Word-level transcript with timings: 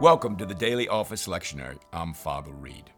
Welcome 0.00 0.36
to 0.36 0.46
the 0.46 0.54
Daily 0.54 0.88
Office 0.88 1.26
Lectionary. 1.26 1.76
I'm 1.92 2.14
Father 2.14 2.52
Reed. 2.52 2.90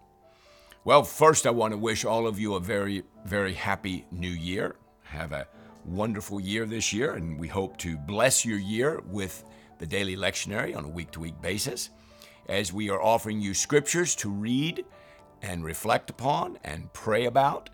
Well, 0.85 1.03
first, 1.03 1.48
I 1.48 1.51
want 1.51 1.73
to 1.73 1.77
wish 1.77 2.05
all 2.05 2.29
of 2.29 2.39
you 2.39 2.55
a 2.55 2.61
very, 2.61 3.03
very 3.25 3.55
happy 3.55 4.07
new 4.12 4.30
year. 4.30 4.77
Have 5.03 5.33
a 5.33 5.49
wonderful 5.84 6.41
year 6.41 6.65
this 6.65 6.93
year, 6.93 7.15
and 7.15 7.41
we 7.41 7.48
hope 7.48 7.77
to 7.79 7.96
bless 7.96 8.45
your 8.45 8.59
year 8.61 9.02
with 9.11 9.43
the 9.80 9.87
Daily 9.87 10.15
Lectionary 10.15 10.77
on 10.77 10.84
a 10.84 10.88
week 10.88 11.11
to 11.11 11.19
week 11.19 11.34
basis 11.43 11.91
as 12.48 12.73
we 12.73 12.88
are 12.88 13.03
offering 13.03 13.41
you 13.41 13.53
scriptures 13.53 14.14
to 14.14 14.30
read 14.30 14.84
and 15.43 15.64
reflect 15.64 16.09
upon 16.09 16.57
and 16.62 16.93
pray 16.93 17.25
about 17.25 17.69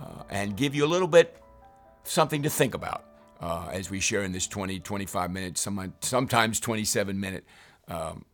uh, 0.00 0.22
and 0.30 0.56
give 0.56 0.72
you 0.72 0.84
a 0.84 0.86
little 0.86 1.08
bit 1.08 1.42
something 2.04 2.44
to 2.44 2.48
think 2.48 2.74
about 2.74 3.06
uh, 3.40 3.70
as 3.72 3.90
we 3.90 3.98
share 3.98 4.22
in 4.22 4.30
this 4.30 4.46
20, 4.46 4.78
25 4.78 5.32
minute, 5.32 5.58
sometimes 5.58 6.60
27 6.60 7.18
minute 7.18 7.44
um, 7.88 8.24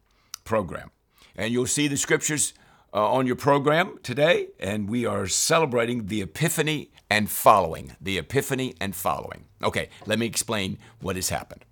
program. 0.48 0.90
And 1.36 1.52
you'll 1.52 1.66
see 1.66 1.88
the 1.88 1.96
scriptures 1.96 2.54
uh, 2.94 3.12
on 3.12 3.26
your 3.26 3.36
program 3.36 3.98
today, 4.02 4.48
and 4.58 4.88
we 4.88 5.04
are 5.04 5.26
celebrating 5.26 6.06
the 6.06 6.22
Epiphany 6.22 6.90
and 7.10 7.30
following. 7.30 7.94
The 8.00 8.16
Epiphany 8.16 8.74
and 8.80 8.96
following. 8.96 9.44
Okay, 9.62 9.90
let 10.06 10.18
me 10.18 10.24
explain 10.24 10.78
what 11.00 11.16
has 11.16 11.28
happened. 11.28 11.66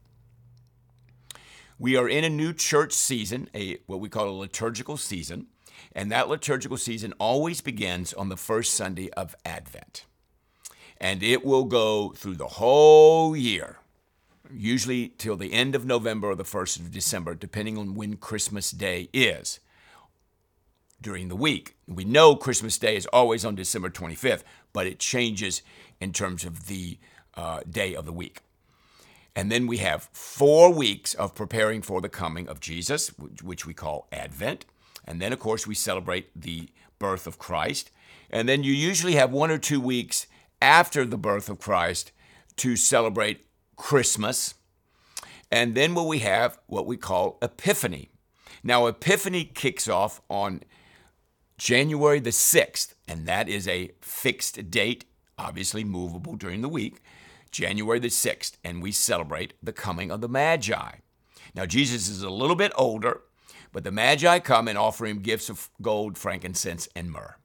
We 1.78 1.96
are 1.96 2.08
in 2.08 2.22
a 2.22 2.28
new 2.28 2.52
church 2.52 2.92
season, 2.92 3.48
a 3.54 3.78
what 3.86 4.00
we 4.00 4.10
call 4.10 4.28
a 4.28 4.42
liturgical 4.44 4.98
season, 4.98 5.46
and 5.92 6.12
that 6.12 6.28
liturgical 6.28 6.76
season 6.76 7.14
always 7.18 7.62
begins 7.62 8.12
on 8.12 8.28
the 8.28 8.36
first 8.36 8.74
Sunday 8.74 9.08
of 9.16 9.34
Advent. 9.44 10.04
And 10.98 11.22
it 11.22 11.44
will 11.44 11.64
go 11.64 12.10
through 12.10 12.36
the 12.36 12.46
whole 12.46 13.34
year 13.34 13.78
usually 14.52 15.08
till 15.08 15.36
the 15.36 15.52
end 15.52 15.74
of 15.74 15.84
November 15.84 16.30
or 16.30 16.34
the 16.34 16.44
1st 16.44 16.80
of 16.80 16.90
December, 16.90 17.34
depending 17.34 17.76
on 17.78 17.94
when 17.94 18.16
Christmas 18.16 18.70
Day 18.70 19.08
is 19.12 19.60
during 21.00 21.28
the 21.28 21.36
week. 21.36 21.76
We 21.86 22.04
know 22.04 22.36
Christmas 22.36 22.78
Day 22.78 22.96
is 22.96 23.06
always 23.06 23.44
on 23.44 23.54
December 23.54 23.90
25th, 23.90 24.42
but 24.72 24.86
it 24.86 24.98
changes 24.98 25.62
in 26.00 26.12
terms 26.12 26.44
of 26.44 26.66
the 26.66 26.98
uh, 27.34 27.60
day 27.68 27.94
of 27.94 28.06
the 28.06 28.12
week. 28.12 28.40
And 29.34 29.52
then 29.52 29.66
we 29.66 29.76
have 29.78 30.08
four 30.12 30.72
weeks 30.72 31.12
of 31.12 31.34
preparing 31.34 31.82
for 31.82 32.00
the 32.00 32.08
coming 32.08 32.48
of 32.48 32.58
Jesus, 32.58 33.08
which 33.42 33.66
we 33.66 33.74
call 33.74 34.08
Advent. 34.10 34.64
And 35.04 35.20
then, 35.20 35.32
of 35.32 35.38
course, 35.38 35.66
we 35.66 35.74
celebrate 35.74 36.28
the 36.34 36.70
birth 36.98 37.26
of 37.26 37.38
Christ. 37.38 37.90
And 38.30 38.48
then 38.48 38.64
you 38.64 38.72
usually 38.72 39.14
have 39.14 39.30
one 39.30 39.50
or 39.50 39.58
two 39.58 39.80
weeks 39.80 40.26
after 40.62 41.04
the 41.04 41.18
birth 41.18 41.50
of 41.50 41.60
Christ 41.60 42.12
to 42.56 42.76
celebrate 42.76 43.45
Christmas. 43.76 44.54
And 45.50 45.74
then 45.74 45.94
what 45.94 46.06
we 46.06 46.20
have, 46.20 46.58
what 46.66 46.86
we 46.86 46.96
call 46.96 47.38
Epiphany. 47.40 48.10
Now, 48.62 48.86
Epiphany 48.86 49.44
kicks 49.44 49.86
off 49.86 50.20
on 50.28 50.62
January 51.58 52.20
the 52.20 52.30
6th, 52.30 52.94
and 53.06 53.26
that 53.26 53.48
is 53.48 53.68
a 53.68 53.92
fixed 54.00 54.70
date, 54.70 55.04
obviously 55.38 55.84
movable 55.84 56.34
during 56.34 56.62
the 56.62 56.68
week, 56.68 57.00
January 57.50 57.98
the 57.98 58.08
6th, 58.08 58.56
and 58.64 58.82
we 58.82 58.92
celebrate 58.92 59.54
the 59.62 59.72
coming 59.72 60.10
of 60.10 60.20
the 60.20 60.28
Magi. 60.28 60.96
Now, 61.54 61.64
Jesus 61.64 62.08
is 62.08 62.22
a 62.22 62.30
little 62.30 62.56
bit 62.56 62.72
older, 62.76 63.22
but 63.72 63.84
the 63.84 63.92
Magi 63.92 64.38
come 64.40 64.68
and 64.68 64.76
offer 64.76 65.06
him 65.06 65.20
gifts 65.20 65.48
of 65.48 65.70
gold, 65.80 66.18
frankincense, 66.18 66.88
and 66.96 67.10
myrrh. 67.10 67.36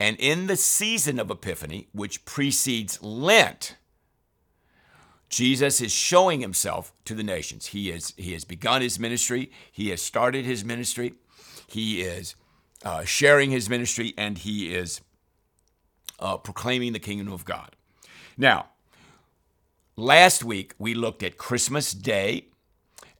And 0.00 0.16
in 0.18 0.46
the 0.46 0.56
season 0.56 1.18
of 1.18 1.30
Epiphany, 1.30 1.88
which 1.92 2.24
precedes 2.24 3.02
Lent, 3.02 3.76
Jesus 5.28 5.80
is 5.80 5.92
showing 5.92 6.40
himself 6.40 6.92
to 7.04 7.14
the 7.14 7.22
nations. 7.22 7.66
He, 7.66 7.90
is, 7.90 8.14
he 8.16 8.32
has 8.32 8.44
begun 8.44 8.82
his 8.82 8.98
ministry, 8.98 9.50
he 9.70 9.90
has 9.90 10.00
started 10.00 10.44
his 10.44 10.64
ministry, 10.64 11.14
he 11.66 12.02
is 12.02 12.36
uh, 12.84 13.04
sharing 13.04 13.50
his 13.50 13.68
ministry, 13.68 14.14
and 14.16 14.38
he 14.38 14.74
is 14.74 15.00
uh, 16.20 16.36
proclaiming 16.36 16.92
the 16.92 16.98
kingdom 16.98 17.32
of 17.32 17.44
God. 17.44 17.74
Now, 18.36 18.66
last 19.96 20.44
week 20.44 20.74
we 20.78 20.94
looked 20.94 21.22
at 21.22 21.38
Christmas 21.38 21.92
Day 21.92 22.46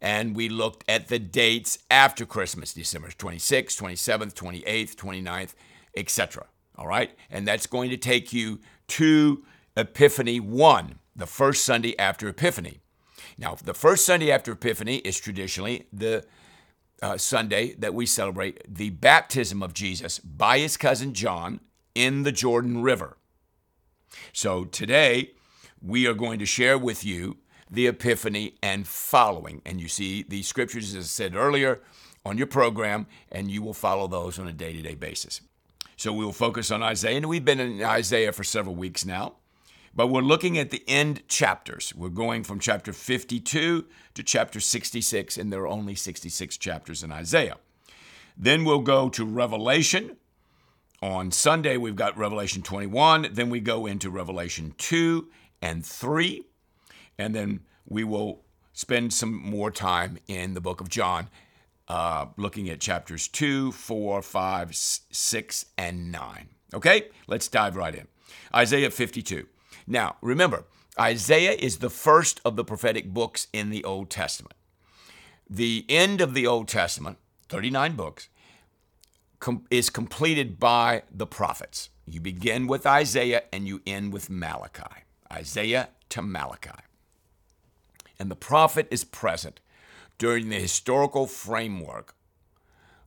and 0.00 0.36
we 0.36 0.48
looked 0.48 0.84
at 0.88 1.08
the 1.08 1.18
dates 1.18 1.78
after 1.90 2.26
Christmas 2.26 2.72
December 2.74 3.08
26th, 3.08 3.80
27th, 3.80 4.34
28th, 4.34 4.94
29th, 4.94 5.54
etc. 5.96 6.46
All 6.76 6.86
right? 6.86 7.10
And 7.30 7.48
that's 7.48 7.66
going 7.66 7.90
to 7.90 7.96
take 7.96 8.32
you 8.32 8.60
to 8.88 9.44
Epiphany 9.76 10.38
1 10.38 10.98
the 11.16 11.26
first 11.26 11.64
Sunday 11.64 11.98
after 11.98 12.28
Epiphany. 12.28 12.80
Now, 13.38 13.56
the 13.56 13.74
first 13.74 14.04
Sunday 14.04 14.30
after 14.30 14.52
Epiphany 14.52 14.96
is 14.98 15.18
traditionally 15.18 15.86
the 15.92 16.24
uh, 17.02 17.16
Sunday 17.16 17.74
that 17.74 17.94
we 17.94 18.06
celebrate 18.06 18.62
the 18.72 18.90
baptism 18.90 19.62
of 19.62 19.74
Jesus 19.74 20.18
by 20.18 20.58
his 20.58 20.76
cousin 20.76 21.14
John 21.14 21.60
in 21.94 22.22
the 22.22 22.32
Jordan 22.32 22.82
River. 22.82 23.16
So 24.32 24.64
today, 24.64 25.32
we 25.82 26.06
are 26.06 26.14
going 26.14 26.38
to 26.38 26.46
share 26.46 26.78
with 26.78 27.04
you 27.04 27.38
the 27.70 27.86
Epiphany 27.86 28.54
and 28.62 28.86
following. 28.86 29.60
And 29.66 29.80
you 29.80 29.88
see 29.88 30.22
the 30.22 30.42
scriptures, 30.42 30.94
as 30.94 31.04
I 31.04 31.08
said 31.08 31.34
earlier, 31.34 31.80
on 32.24 32.38
your 32.38 32.46
program, 32.46 33.06
and 33.30 33.50
you 33.50 33.62
will 33.62 33.74
follow 33.74 34.06
those 34.06 34.38
on 34.38 34.48
a 34.48 34.52
day 34.52 34.72
to 34.72 34.82
day 34.82 34.94
basis. 34.94 35.40
So 35.96 36.12
we 36.12 36.24
will 36.24 36.32
focus 36.32 36.70
on 36.70 36.82
Isaiah, 36.82 37.16
and 37.16 37.26
we've 37.26 37.44
been 37.44 37.60
in 37.60 37.82
Isaiah 37.82 38.32
for 38.32 38.44
several 38.44 38.74
weeks 38.74 39.04
now. 39.04 39.36
But 39.96 40.08
we're 40.08 40.20
looking 40.20 40.58
at 40.58 40.70
the 40.70 40.84
end 40.86 41.26
chapters. 41.26 41.94
We're 41.96 42.10
going 42.10 42.44
from 42.44 42.60
chapter 42.60 42.92
52 42.92 43.86
to 44.12 44.22
chapter 44.22 44.60
66, 44.60 45.38
and 45.38 45.50
there 45.50 45.62
are 45.62 45.66
only 45.66 45.94
66 45.94 46.58
chapters 46.58 47.02
in 47.02 47.10
Isaiah. 47.10 47.56
Then 48.36 48.66
we'll 48.66 48.80
go 48.80 49.08
to 49.08 49.24
Revelation. 49.24 50.18
On 51.00 51.30
Sunday, 51.30 51.78
we've 51.78 51.96
got 51.96 52.16
Revelation 52.18 52.60
21. 52.60 53.28
Then 53.32 53.48
we 53.48 53.58
go 53.58 53.86
into 53.86 54.10
Revelation 54.10 54.74
2 54.76 55.28
and 55.62 55.84
3. 55.84 56.44
And 57.18 57.34
then 57.34 57.60
we 57.88 58.04
will 58.04 58.42
spend 58.74 59.14
some 59.14 59.32
more 59.32 59.70
time 59.70 60.18
in 60.28 60.52
the 60.52 60.60
book 60.60 60.82
of 60.82 60.90
John, 60.90 61.30
uh, 61.88 62.26
looking 62.36 62.68
at 62.68 62.80
chapters 62.80 63.28
2, 63.28 63.72
4, 63.72 64.20
5, 64.20 64.76
6, 64.76 65.66
and 65.78 66.12
9. 66.12 66.48
Okay, 66.74 67.08
let's 67.26 67.48
dive 67.48 67.76
right 67.76 67.94
in. 67.94 68.06
Isaiah 68.54 68.90
52. 68.90 69.46
Now, 69.86 70.16
remember, 70.20 70.64
Isaiah 70.98 71.52
is 71.52 71.78
the 71.78 71.90
first 71.90 72.40
of 72.44 72.56
the 72.56 72.64
prophetic 72.64 73.12
books 73.12 73.48
in 73.52 73.70
the 73.70 73.84
Old 73.84 74.10
Testament. 74.10 74.54
The 75.48 75.84
end 75.88 76.20
of 76.20 76.34
the 76.34 76.46
Old 76.46 76.68
Testament, 76.68 77.18
39 77.48 77.94
books, 77.94 78.28
com- 79.38 79.66
is 79.70 79.90
completed 79.90 80.58
by 80.58 81.02
the 81.10 81.26
prophets. 81.26 81.90
You 82.06 82.20
begin 82.20 82.66
with 82.66 82.86
Isaiah 82.86 83.42
and 83.52 83.68
you 83.68 83.82
end 83.86 84.12
with 84.12 84.30
Malachi. 84.30 85.04
Isaiah 85.30 85.90
to 86.10 86.22
Malachi. 86.22 86.70
And 88.18 88.30
the 88.30 88.36
prophet 88.36 88.88
is 88.90 89.04
present 89.04 89.60
during 90.18 90.48
the 90.48 90.56
historical 90.56 91.26
framework 91.26 92.14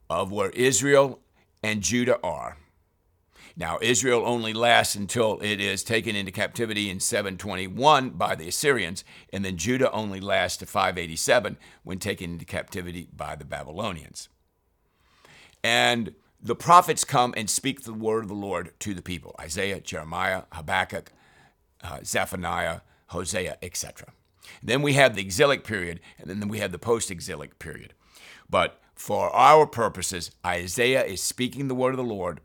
of 0.10 0.32
where 0.32 0.52
Israel 0.52 1.20
and 1.64 1.82
Judah 1.82 2.20
are 2.24 2.58
now, 3.60 3.78
Israel 3.82 4.24
only 4.26 4.54
lasts 4.54 4.96
until 4.96 5.38
it 5.42 5.60
is 5.60 5.84
taken 5.84 6.16
into 6.16 6.32
captivity 6.32 6.90
in 6.90 7.02
721 7.02 8.12
by 8.12 8.34
the 8.34 8.48
Assyrians, 8.48 9.04
and 9.34 9.44
then 9.44 9.58
Judah 9.58 9.92
only 9.92 10.22
lasts 10.22 10.58
to 10.60 10.66
587 10.66 11.58
when 11.84 12.00
taken 12.00 12.32
into 12.32 12.46
captivity 12.46 13.10
by 13.14 13.36
the 13.36 13.44
Babylonians. 13.44 14.30
And 15.62 16.16
the 16.42 16.56
prophets 16.56 17.04
come 17.04 17.34
and 17.36 17.50
speak 17.50 17.84
the 17.84 17.92
word 17.92 18.24
of 18.24 18.30
the 18.30 18.34
Lord 18.34 18.72
to 18.80 18.94
the 18.94 19.02
people 19.02 19.36
Isaiah, 19.38 19.82
Jeremiah, 19.82 20.44
Habakkuk, 20.54 21.12
uh, 21.84 22.00
Zephaniah, 22.06 22.80
Hosea, 23.08 23.58
etc. 23.62 24.14
Then 24.64 24.82
we 24.82 24.94
have 24.94 25.16
the 25.16 25.22
exilic 25.22 25.66
period, 25.66 26.00
and 26.18 26.30
then 26.30 26.48
we 26.48 26.60
have 26.60 26.72
the 26.72 26.80
post 26.80 27.12
exilic 27.12 27.60
period. 27.60 27.94
But 28.50 28.80
for 28.96 29.36
our 29.36 29.68
purposes, 29.68 30.32
Isaiah 30.46 31.04
is 31.04 31.22
speaking 31.22 31.68
the 31.68 31.76
word 31.76 31.92
of 31.92 31.98
the 31.98 32.04
Lord 32.04 32.40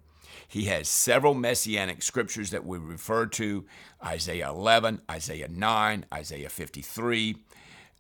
he 0.49 0.65
has 0.65 0.89
several 0.89 1.35
messianic 1.35 2.03
scriptures 2.03 2.51
that 2.51 2.65
we 2.65 2.79
refer 2.79 3.27
to 3.27 3.65
Isaiah 4.05 4.51
11, 4.51 5.03
Isaiah 5.11 5.49
9, 5.49 6.07
Isaiah 6.13 6.49
53, 6.49 7.37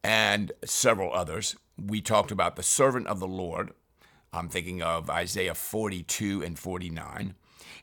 and 0.03 0.53
several 0.65 1.13
others. 1.13 1.57
We 1.77 2.01
talked 2.01 2.31
about 2.31 2.57
the 2.57 2.63
servant 2.63 3.07
of 3.07 3.21
the 3.21 3.27
Lord. 3.27 3.73
I'm 4.33 4.49
thinking 4.49 4.83
of 4.83 5.11
Isaiah 5.11 5.55
42 5.55 6.43
and 6.43 6.59
49. 6.59 7.35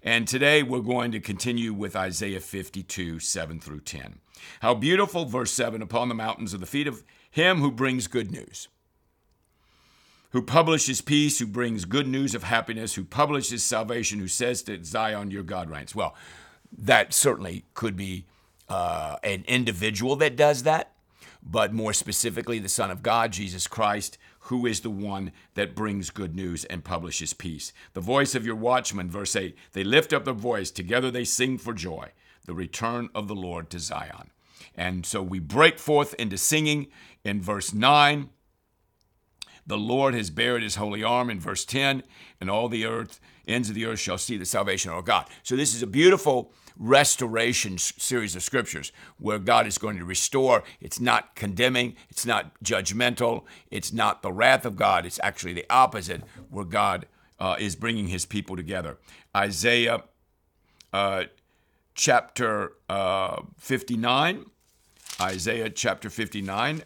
And 0.04 0.28
today 0.28 0.64
we're 0.64 0.80
going 0.80 1.12
to 1.12 1.20
continue 1.20 1.74
with 1.74 1.96
Isaiah 1.96 2.40
52, 2.40 3.20
7 3.20 3.60
through 3.60 3.82
10. 3.82 4.20
How 4.62 4.74
beautiful, 4.74 5.26
verse 5.26 5.52
7, 5.52 5.82
upon 5.82 6.10
the 6.10 6.16
mountains 6.16 6.54
of 6.54 6.60
the 6.60 6.66
feet 6.66 6.88
of 6.88 7.04
him 7.30 7.60
who 7.60 7.72
brings 7.72 8.08
good 8.08 8.32
news 8.32 8.68
who 10.32 10.42
publishes 10.42 11.02
peace, 11.02 11.40
who 11.40 11.46
brings 11.46 11.86
good 11.86 12.08
news 12.08 12.34
of 12.34 12.44
happiness, 12.44 12.96
who 12.96 13.04
publishes 13.04 13.64
salvation, 13.64 14.20
who 14.20 14.28
says 14.28 14.64
to 14.64 14.84
Zion, 14.84 15.32
Your 15.32 15.44
God 15.44 15.70
reigns. 15.70 15.96
Well, 15.96 16.16
that 16.78 17.14
certainly 17.14 17.66
could 17.74 17.96
be 17.96 18.26
uh, 18.70 19.18
an 19.24 19.44
individual 19.48 20.16
that 20.18 20.36
does 20.36 20.64
that, 20.64 20.94
but 21.44 21.74
more 21.74 21.94
specifically, 21.94 22.60
the 22.60 22.70
Son 22.70 22.90
of 22.90 23.04
God, 23.04 23.34
Jesus 23.34 23.68
Christ, 23.68 24.18
who 24.46 24.66
is 24.66 24.80
the 24.82 24.90
one 24.90 25.32
that 25.56 25.76
brings 25.76 26.10
good 26.10 26.36
news 26.36 26.66
and 26.66 26.84
publishes 26.84 27.34
peace. 27.34 27.74
The 27.94 28.02
voice 28.02 28.34
of 28.34 28.46
your 28.46 28.56
watchman, 28.56 29.10
verse 29.10 29.36
8, 29.36 29.56
they 29.74 29.84
lift 29.84 30.14
up 30.14 30.26
their 30.26 30.34
voice, 30.34 30.72
together 30.72 31.12
they 31.12 31.26
sing 31.26 31.58
for 31.58 31.74
joy, 31.74 32.10
the 32.46 32.54
return 32.54 33.10
of 33.14 33.28
the 33.28 33.36
Lord 33.36 33.70
to 33.72 33.80
Zion. 33.80 34.32
And 34.76 35.06
so 35.06 35.22
we 35.22 35.40
break 35.40 35.78
forth 35.78 36.14
into 36.16 36.38
singing 36.38 36.88
in 37.24 37.42
verse 37.42 37.74
9. 37.74 38.30
The 39.66 39.78
Lord 39.78 40.14
has 40.14 40.30
bared 40.30 40.64
his 40.64 40.76
holy 40.76 41.04
arm 41.04 41.30
in 41.30 41.40
verse 41.40 41.66
10, 41.66 42.04
and 42.40 42.50
all 42.50 42.68
the 42.68 42.86
earth, 42.86 43.20
ends 43.48 43.70
of 43.70 43.76
the 43.76 43.86
earth 43.86 44.00
shall 44.00 44.18
see 44.18 44.38
the 44.38 44.46
salvation 44.46 44.92
of 44.92 44.98
our 44.98 45.04
God. 45.04 45.28
So 45.44 45.56
this 45.56 45.76
is 45.76 45.82
a 45.82 45.88
beautiful 45.88 46.52
restoration 46.78 47.78
series 47.78 48.36
of 48.36 48.44
scriptures 48.44 48.92
where 49.18 49.40
God 49.40 49.68
is 49.68 49.78
going 49.78 49.98
to 50.00 50.06
restore. 50.06 50.64
It's 50.80 51.00
not 51.00 51.36
condemning, 51.36 51.96
it's 52.10 52.26
not 52.26 52.52
judgmental, 52.64 53.44
it's 53.70 53.94
not 53.94 54.22
the 54.22 54.32
wrath 54.32 54.66
of 54.66 54.76
God. 54.76 55.06
It's 55.06 55.20
actually 55.22 55.54
the 55.54 55.66
opposite, 55.70 56.22
where 56.50 56.66
God 56.66 57.06
uh, 57.40 57.56
is 57.60 57.76
bringing 57.76 58.08
his 58.08 58.26
people 58.26 58.56
together. 58.56 58.98
Isaiah 59.36 60.04
uh, 60.94 61.26
chapter 61.94 62.74
uh, 62.90 63.42
59. 63.58 64.46
Isaiah 65.20 65.70
chapter 65.70 66.10
59, 66.10 66.82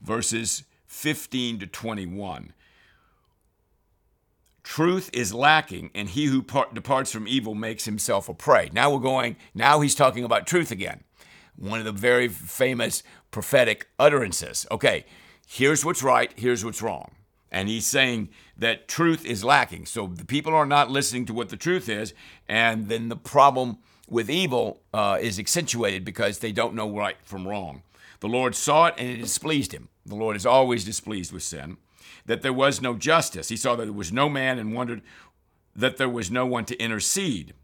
verses 0.00 0.64
15 0.86 1.60
to 1.60 1.66
21. 1.66 2.52
Truth 4.62 5.10
is 5.12 5.32
lacking, 5.34 5.90
and 5.94 6.08
he 6.08 6.26
who 6.26 6.42
part, 6.42 6.74
departs 6.74 7.10
from 7.10 7.26
evil 7.26 7.54
makes 7.54 7.86
himself 7.86 8.28
a 8.28 8.34
prey. 8.34 8.70
Now 8.72 8.92
we're 8.92 9.00
going, 9.00 9.36
now 9.54 9.80
he's 9.80 9.94
talking 9.94 10.24
about 10.24 10.46
truth 10.46 10.70
again. 10.70 11.02
One 11.56 11.78
of 11.78 11.84
the 11.84 11.92
very 11.92 12.28
famous 12.28 13.02
prophetic 13.30 13.88
utterances. 13.98 14.66
Okay, 14.70 15.06
here's 15.46 15.84
what's 15.84 16.02
right, 16.02 16.32
here's 16.36 16.64
what's 16.64 16.82
wrong. 16.82 17.12
And 17.50 17.68
he's 17.68 17.86
saying 17.86 18.28
that 18.56 18.86
truth 18.86 19.24
is 19.26 19.42
lacking. 19.42 19.86
So 19.86 20.06
the 20.06 20.24
people 20.24 20.54
are 20.54 20.66
not 20.66 20.90
listening 20.90 21.26
to 21.26 21.34
what 21.34 21.48
the 21.48 21.56
truth 21.56 21.88
is, 21.88 22.14
and 22.48 22.88
then 22.88 23.08
the 23.08 23.16
problem 23.16 23.78
with 24.08 24.30
evil 24.30 24.82
uh, 24.92 25.18
is 25.20 25.38
accentuated 25.38 26.04
because 26.04 26.40
they 26.40 26.52
don't 26.52 26.74
know 26.74 26.90
right 26.90 27.16
from 27.22 27.46
wrong. 27.46 27.82
The 28.20 28.28
Lord 28.28 28.54
saw 28.54 28.86
it 28.86 28.94
and 28.98 29.08
it 29.08 29.20
displeased 29.20 29.72
him. 29.72 29.88
The 30.06 30.14
Lord 30.14 30.36
is 30.36 30.46
always 30.46 30.84
displeased 30.84 31.32
with 31.32 31.42
sin 31.42 31.78
that 32.26 32.42
there 32.42 32.52
was 32.52 32.80
no 32.80 32.94
justice. 32.94 33.48
He 33.48 33.56
saw 33.56 33.76
that 33.76 33.84
there 33.84 33.92
was 33.92 34.12
no 34.12 34.28
man 34.28 34.58
and 34.58 34.74
wondered 34.74 35.02
that 35.74 35.96
there 35.96 36.08
was 36.08 36.30
no 36.30 36.46
one 36.46 36.64
to 36.66 36.80
intercede. 36.82 37.54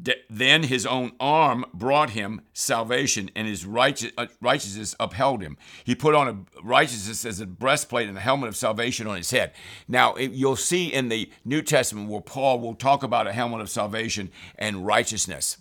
De- 0.00 0.14
then 0.28 0.64
his 0.64 0.86
own 0.86 1.12
arm 1.18 1.64
brought 1.72 2.10
him 2.10 2.42
salvation, 2.52 3.30
and 3.34 3.48
his 3.48 3.66
uh, 3.66 4.26
righteousness 4.40 4.94
upheld 5.00 5.42
him. 5.42 5.56
He 5.82 5.94
put 5.94 6.14
on 6.14 6.28
a 6.28 6.62
righteousness 6.62 7.24
as 7.24 7.40
a 7.40 7.46
breastplate 7.46 8.08
and 8.08 8.16
a 8.16 8.20
helmet 8.20 8.48
of 8.48 8.56
salvation 8.56 9.06
on 9.06 9.16
his 9.16 9.30
head. 9.30 9.52
Now, 9.88 10.14
it, 10.14 10.32
you'll 10.32 10.56
see 10.56 10.92
in 10.92 11.08
the 11.08 11.30
New 11.44 11.62
Testament 11.62 12.08
where 12.08 12.20
Paul 12.20 12.60
will 12.60 12.74
talk 12.74 13.02
about 13.02 13.26
a 13.26 13.32
helmet 13.32 13.62
of 13.62 13.70
salvation 13.70 14.30
and 14.56 14.86
righteousness 14.86 15.56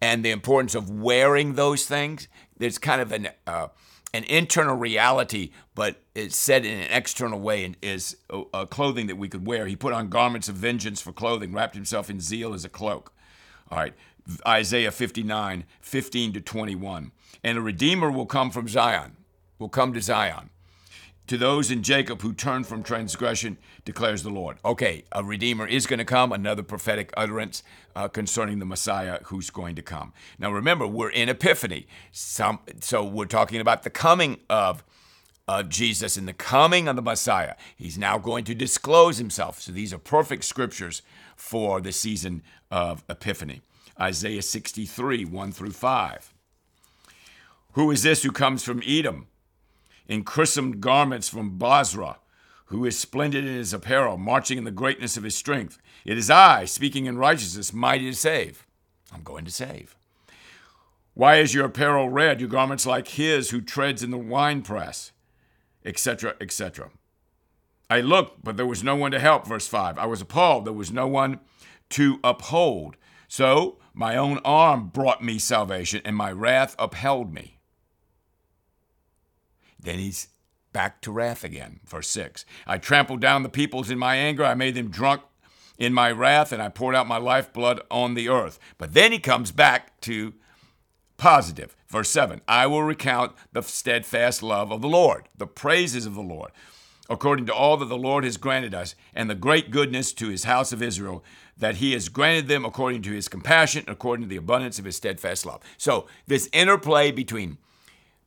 and 0.00 0.24
the 0.24 0.30
importance 0.30 0.74
of 0.74 0.90
wearing 0.90 1.54
those 1.54 1.86
things. 1.86 2.28
There's 2.60 2.78
kind 2.78 3.00
of 3.00 3.10
an 3.10 3.30
uh, 3.46 3.68
an 4.12 4.24
internal 4.24 4.76
reality, 4.76 5.50
but 5.74 6.02
it's 6.14 6.36
said 6.36 6.66
in 6.66 6.78
an 6.78 6.88
external 6.90 7.40
way 7.40 7.64
and 7.64 7.76
is 7.80 8.16
a, 8.52 8.66
clothing 8.66 9.06
that 9.06 9.16
we 9.16 9.28
could 9.28 9.46
wear. 9.46 9.66
He 9.66 9.76
put 9.76 9.92
on 9.92 10.08
garments 10.08 10.48
of 10.48 10.56
vengeance 10.56 11.00
for 11.00 11.12
clothing, 11.12 11.52
wrapped 11.52 11.74
himself 11.74 12.10
in 12.10 12.20
zeal 12.20 12.52
as 12.52 12.64
a 12.64 12.68
cloak. 12.68 13.12
All 13.70 13.78
right, 13.78 13.94
Isaiah 14.46 14.90
59, 14.90 15.64
15 15.80 16.32
to 16.34 16.40
21. 16.40 17.12
And 17.42 17.56
a 17.56 17.60
redeemer 17.62 18.10
will 18.10 18.26
come 18.26 18.50
from 18.50 18.68
Zion, 18.68 19.16
will 19.58 19.68
come 19.68 19.94
to 19.94 20.02
Zion. 20.02 20.50
To 21.26 21.38
those 21.38 21.70
in 21.70 21.84
Jacob 21.84 22.22
who 22.22 22.32
turn 22.32 22.64
from 22.64 22.82
transgression, 22.82 23.56
declares 23.84 24.24
the 24.24 24.30
Lord. 24.30 24.58
Okay, 24.64 25.04
a 25.12 25.22
Redeemer 25.22 25.66
is 25.66 25.86
going 25.86 26.00
to 26.00 26.04
come, 26.04 26.32
another 26.32 26.64
prophetic 26.64 27.12
utterance 27.16 27.62
uh, 27.94 28.08
concerning 28.08 28.58
the 28.58 28.64
Messiah 28.64 29.20
who's 29.24 29.48
going 29.48 29.76
to 29.76 29.82
come. 29.82 30.12
Now 30.38 30.50
remember, 30.50 30.86
we're 30.88 31.10
in 31.10 31.28
Epiphany. 31.28 31.86
Some, 32.10 32.58
so 32.80 33.04
we're 33.04 33.26
talking 33.26 33.60
about 33.60 33.84
the 33.84 33.90
coming 33.90 34.38
of, 34.50 34.82
of 35.46 35.68
Jesus 35.68 36.16
and 36.16 36.26
the 36.26 36.32
coming 36.32 36.88
of 36.88 36.96
the 36.96 37.02
Messiah. 37.02 37.54
He's 37.76 37.96
now 37.96 38.18
going 38.18 38.44
to 38.44 38.54
disclose 38.54 39.18
himself. 39.18 39.60
So 39.60 39.70
these 39.70 39.92
are 39.92 39.98
perfect 39.98 40.44
scriptures 40.44 41.02
for 41.36 41.80
the 41.80 41.92
season 41.92 42.42
of 42.72 43.04
Epiphany. 43.08 43.62
Isaiah 44.00 44.42
63, 44.42 45.26
1 45.26 45.52
through 45.52 45.72
5. 45.72 46.34
Who 47.72 47.90
is 47.90 48.02
this 48.02 48.22
who 48.22 48.32
comes 48.32 48.64
from 48.64 48.82
Edom? 48.84 49.28
In 50.10 50.24
chrismed 50.24 50.80
garments 50.80 51.28
from 51.28 51.56
Bozrah, 51.56 52.18
who 52.66 52.84
is 52.84 52.98
splendid 52.98 53.46
in 53.46 53.54
his 53.54 53.72
apparel, 53.72 54.16
marching 54.16 54.58
in 54.58 54.64
the 54.64 54.72
greatness 54.72 55.16
of 55.16 55.22
his 55.22 55.36
strength. 55.36 55.78
It 56.04 56.18
is 56.18 56.28
I, 56.28 56.64
speaking 56.64 57.06
in 57.06 57.16
righteousness, 57.16 57.72
mighty 57.72 58.10
to 58.10 58.16
save. 58.16 58.66
I'm 59.14 59.22
going 59.22 59.44
to 59.44 59.52
save. 59.52 59.96
Why 61.14 61.36
is 61.36 61.54
your 61.54 61.66
apparel 61.66 62.08
red, 62.08 62.40
your 62.40 62.48
garments 62.48 62.86
like 62.86 63.06
his 63.06 63.50
who 63.50 63.60
treads 63.60 64.02
in 64.02 64.10
the 64.10 64.18
winepress? 64.18 65.12
Etc., 65.84 66.34
etc. 66.40 66.90
I 67.88 68.00
looked, 68.00 68.42
but 68.42 68.56
there 68.56 68.66
was 68.66 68.82
no 68.82 68.96
one 68.96 69.12
to 69.12 69.20
help. 69.20 69.46
Verse 69.46 69.68
5. 69.68 69.96
I 69.96 70.06
was 70.06 70.20
appalled, 70.20 70.64
there 70.64 70.72
was 70.72 70.90
no 70.90 71.06
one 71.06 71.38
to 71.90 72.18
uphold. 72.24 72.96
So 73.28 73.78
my 73.94 74.16
own 74.16 74.40
arm 74.44 74.88
brought 74.88 75.22
me 75.22 75.38
salvation, 75.38 76.02
and 76.04 76.16
my 76.16 76.32
wrath 76.32 76.74
upheld 76.80 77.32
me. 77.32 77.59
Then 79.78 79.98
he's 79.98 80.28
back 80.72 81.00
to 81.02 81.12
wrath 81.12 81.44
again. 81.44 81.80
Verse 81.84 82.08
6 82.08 82.44
I 82.66 82.78
trampled 82.78 83.20
down 83.20 83.42
the 83.42 83.48
peoples 83.48 83.90
in 83.90 83.98
my 83.98 84.16
anger, 84.16 84.44
I 84.44 84.54
made 84.54 84.74
them 84.74 84.88
drunk 84.88 85.22
in 85.78 85.94
my 85.94 86.10
wrath, 86.10 86.52
and 86.52 86.62
I 86.62 86.68
poured 86.68 86.94
out 86.94 87.08
my 87.08 87.16
lifeblood 87.16 87.80
on 87.90 88.14
the 88.14 88.28
earth. 88.28 88.58
But 88.78 88.94
then 88.94 89.12
he 89.12 89.18
comes 89.18 89.50
back 89.50 89.98
to 90.02 90.34
positive. 91.16 91.76
Verse 91.88 92.10
7 92.10 92.40
I 92.46 92.66
will 92.66 92.82
recount 92.82 93.32
the 93.52 93.62
steadfast 93.62 94.42
love 94.42 94.70
of 94.70 94.82
the 94.82 94.88
Lord, 94.88 95.28
the 95.36 95.46
praises 95.46 96.06
of 96.06 96.14
the 96.14 96.20
Lord, 96.20 96.50
according 97.08 97.46
to 97.46 97.54
all 97.54 97.76
that 97.78 97.86
the 97.86 97.96
Lord 97.96 98.24
has 98.24 98.36
granted 98.36 98.74
us, 98.74 98.94
and 99.14 99.28
the 99.28 99.34
great 99.34 99.70
goodness 99.70 100.12
to 100.14 100.28
his 100.28 100.44
house 100.44 100.72
of 100.72 100.82
Israel, 100.82 101.24
that 101.56 101.76
he 101.76 101.92
has 101.92 102.08
granted 102.08 102.48
them 102.48 102.64
according 102.64 103.02
to 103.02 103.12
his 103.12 103.28
compassion, 103.28 103.84
according 103.86 104.24
to 104.24 104.28
the 104.28 104.36
abundance 104.36 104.78
of 104.78 104.84
his 104.84 104.96
steadfast 104.96 105.44
love. 105.44 105.60
So, 105.76 106.06
this 106.26 106.48
interplay 106.52 107.10
between 107.10 107.58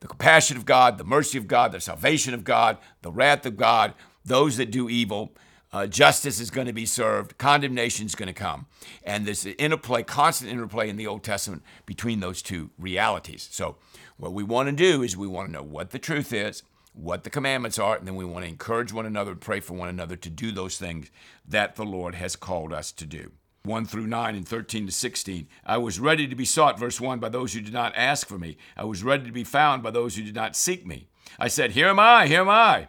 the 0.04 0.08
compassion 0.08 0.58
of 0.58 0.66
God, 0.66 0.98
the 0.98 1.04
mercy 1.04 1.38
of 1.38 1.48
God, 1.48 1.72
the 1.72 1.80
salvation 1.80 2.34
of 2.34 2.44
God, 2.44 2.76
the 3.00 3.10
wrath 3.10 3.46
of 3.46 3.56
God, 3.56 3.94
those 4.22 4.58
that 4.58 4.70
do 4.70 4.90
evil. 4.90 5.32
Uh, 5.72 5.86
justice 5.86 6.40
is 6.40 6.50
going 6.50 6.66
to 6.66 6.74
be 6.74 6.84
served, 6.84 7.38
condemnation 7.38 8.04
is 8.04 8.14
going 8.14 8.26
to 8.26 8.34
come. 8.34 8.66
And 9.02 9.24
this 9.24 9.46
interplay, 9.46 10.02
constant 10.02 10.50
interplay 10.50 10.90
in 10.90 10.98
the 10.98 11.06
Old 11.06 11.22
Testament 11.22 11.62
between 11.86 12.20
those 12.20 12.42
two 12.42 12.68
realities. 12.78 13.48
So, 13.50 13.76
what 14.18 14.34
we 14.34 14.42
want 14.44 14.68
to 14.68 14.72
do 14.72 15.02
is 15.02 15.16
we 15.16 15.26
want 15.26 15.48
to 15.48 15.52
know 15.52 15.62
what 15.62 15.88
the 15.88 15.98
truth 15.98 16.34
is, 16.34 16.62
what 16.92 17.24
the 17.24 17.30
commandments 17.30 17.78
are, 17.78 17.96
and 17.96 18.06
then 18.06 18.14
we 18.14 18.26
want 18.26 18.44
to 18.44 18.50
encourage 18.50 18.92
one 18.92 19.06
another, 19.06 19.34
pray 19.34 19.60
for 19.60 19.72
one 19.72 19.88
another 19.88 20.16
to 20.16 20.28
do 20.28 20.52
those 20.52 20.76
things 20.76 21.10
that 21.48 21.76
the 21.76 21.84
Lord 21.86 22.14
has 22.14 22.36
called 22.36 22.74
us 22.74 22.92
to 22.92 23.06
do. 23.06 23.32
1 23.64 23.86
through 23.86 24.06
9 24.06 24.34
and 24.34 24.46
13 24.46 24.86
to 24.86 24.92
16. 24.92 25.48
I 25.64 25.78
was 25.78 25.98
ready 25.98 26.26
to 26.26 26.36
be 26.36 26.44
sought, 26.44 26.78
verse 26.78 27.00
1, 27.00 27.18
by 27.18 27.30
those 27.30 27.54
who 27.54 27.62
did 27.62 27.72
not 27.72 27.94
ask 27.96 28.26
for 28.26 28.38
me. 28.38 28.58
I 28.76 28.84
was 28.84 29.02
ready 29.02 29.24
to 29.24 29.32
be 29.32 29.42
found 29.42 29.82
by 29.82 29.90
those 29.90 30.16
who 30.16 30.22
did 30.22 30.34
not 30.34 30.54
seek 30.54 30.86
me. 30.86 31.08
I 31.38 31.48
said, 31.48 31.70
Here 31.70 31.88
am 31.88 31.98
I, 31.98 32.26
here 32.26 32.42
am 32.42 32.50
I, 32.50 32.88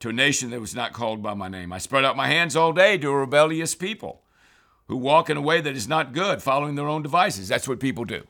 to 0.00 0.08
a 0.08 0.12
nation 0.12 0.50
that 0.50 0.60
was 0.60 0.74
not 0.74 0.92
called 0.92 1.22
by 1.22 1.34
my 1.34 1.48
name. 1.48 1.72
I 1.72 1.78
spread 1.78 2.04
out 2.04 2.16
my 2.16 2.26
hands 2.26 2.56
all 2.56 2.72
day 2.72 2.98
to 2.98 3.08
a 3.08 3.16
rebellious 3.16 3.76
people 3.76 4.22
who 4.88 4.96
walk 4.96 5.30
in 5.30 5.36
a 5.36 5.40
way 5.40 5.60
that 5.60 5.76
is 5.76 5.86
not 5.86 6.12
good, 6.12 6.42
following 6.42 6.74
their 6.74 6.88
own 6.88 7.02
devices. 7.02 7.46
That's 7.46 7.68
what 7.68 7.78
people 7.78 8.04
do. 8.04 8.26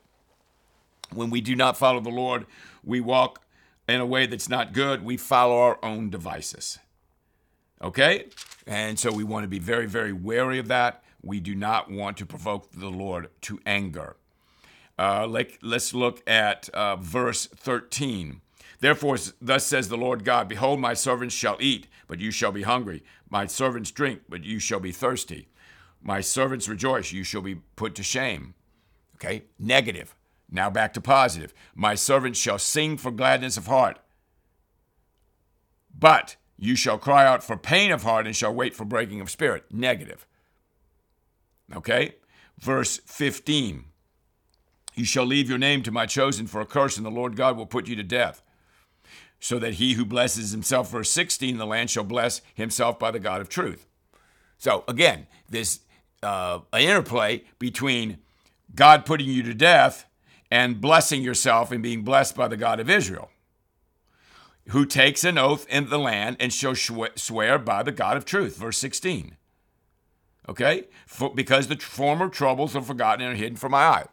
When 1.15 1.31
we 1.31 1.41
do 1.41 1.57
not 1.57 1.79
follow 1.79 2.01
the 2.01 2.11
Lord, 2.11 2.45
we 2.85 3.01
walk 3.01 3.41
in 3.89 4.03
a 4.03 4.07
way 4.07 4.27
that's 4.27 4.51
not 4.51 4.75
good. 4.75 5.03
We 5.03 5.17
follow 5.17 5.59
our 5.59 5.79
own 5.83 6.11
devices. 6.11 6.79
Okay? 7.81 8.27
And 8.67 8.99
so 8.99 9.11
we 9.11 9.25
want 9.25 9.45
to 9.45 9.49
be 9.49 9.59
very, 9.59 9.87
very 9.87 10.13
wary 10.13 10.59
of 10.59 10.69
that. 10.69 11.03
We 11.23 11.41
do 11.41 11.55
not 11.55 11.91
want 11.91 12.17
to 12.19 12.27
provoke 12.27 12.71
the 12.73 12.89
Lord 12.89 13.29
to 13.43 13.61
anger. 13.67 14.17
Uh, 14.99 15.27
let, 15.27 15.63
us 15.65 15.95
look 15.95 16.23
at 16.29 16.69
uh, 16.71 16.97
verse 16.97 17.47
13. 17.47 18.41
Therefore, 18.81 19.17
thus 19.41 19.67
says 19.67 19.89
the 19.89 19.97
Lord 19.97 20.25
God 20.25 20.49
Behold, 20.49 20.81
my 20.81 20.95
servants 20.95 21.35
shall 21.35 21.57
eat, 21.61 21.87
but 22.07 22.19
you 22.21 22.31
shall 22.31 22.53
be 22.53 22.63
hungry. 22.63 23.03
My 23.29 23.47
servants 23.47 23.91
drink, 23.91 24.23
but 24.29 24.45
you 24.45 24.59
shall 24.59 24.81
be 24.81 24.93
thirsty. 24.93 25.49
My 26.03 26.21
servants 26.21 26.69
rejoice, 26.69 27.13
you 27.13 27.25
shall 27.25 27.43
be 27.43 27.57
put 27.77 27.95
to 27.97 28.03
shame. 28.03 28.55
Okay, 29.17 29.45
negative. 29.59 30.15
Now 30.51 30.71
back 30.71 30.95
to 30.95 31.01
positive. 31.01 31.55
My 31.75 31.95
servants 31.95 32.39
shall 32.39 32.59
sing 32.59 32.97
for 32.97 33.11
gladness 33.11 33.57
of 33.57 33.67
heart. 33.67 33.99
But 35.97 36.37
you 36.59 36.75
shall 36.77 36.99
cry 36.99 37.27
out 37.27 37.43
for 37.43 37.57
pain 37.57 37.93
of 37.93 38.03
heart 38.03 38.27
and 38.27 38.35
shall 38.35 38.53
wait 38.53 38.75
for 38.75 38.85
breaking 38.85 39.21
of 39.21 39.31
spirit. 39.31 39.65
Negative. 39.71 40.27
Okay? 41.75 42.15
Verse 42.59 42.99
15. 43.07 43.85
You 44.95 45.05
shall 45.05 45.25
leave 45.25 45.49
your 45.49 45.59
name 45.59 45.83
to 45.85 45.91
my 45.91 46.07
chosen 46.07 46.47
for 46.47 46.61
a 46.61 46.67
curse, 46.67 46.97
and 46.97 47.07
the 47.07 47.11
Lord 47.11 47.37
God 47.37 47.57
will 47.57 47.67
put 47.67 47.89
you 47.89 47.97
to 47.97 48.03
death. 48.03 48.43
So 49.39 49.59
that 49.59 49.75
he 49.75 49.95
who 49.95 50.05
blesses 50.05 50.51
himself, 50.51 50.91
verse 50.91 51.11
16, 51.11 51.57
the 51.57 51.67
land 51.67 51.89
shall 51.89 52.05
bless 52.05 52.43
himself 52.55 52.99
by 52.99 53.11
the 53.11 53.19
God 53.19 53.41
of 53.41 53.49
truth. 53.49 53.87
So 54.59 54.85
again, 54.87 55.27
this 55.49 55.81
uh, 56.23 56.61
interplay 56.79 57.45
between 57.59 58.19
God 58.75 59.07
putting 59.07 59.29
you 59.29 59.43
to 59.45 59.55
death 59.55 60.07
and 60.51 60.81
blessing 60.81 61.23
yourself 61.23 61.73
and 61.73 61.83
being 61.83 62.03
blessed 62.03 62.37
by 62.37 62.49
the 62.49 62.57
God 62.57 62.81
of 62.81 62.91
Israel, 62.91 63.31
who 64.69 64.85
takes 64.85 65.25
an 65.25 65.39
oath 65.39 65.67
in 65.69 65.89
the 65.89 65.99
land 65.99 66.37
and 66.41 66.53
shall 66.53 66.75
swear 66.75 67.59
by 67.59 67.83
the 67.83 67.93
God 67.93 68.17
of 68.17 68.25
truth. 68.25 68.57
Verse 68.57 68.77
16. 68.79 69.37
Okay? 70.49 70.85
For, 71.07 71.35
because 71.35 71.69
the 71.69 71.77
former 71.77 72.29
troubles 72.29 72.75
are 72.75 72.83
forgotten 72.83 73.25
and 73.25 73.35
are 73.35 73.39
hidden 73.39 73.57
from 73.57 73.73
my 73.73 73.83
eye. 73.83 74.07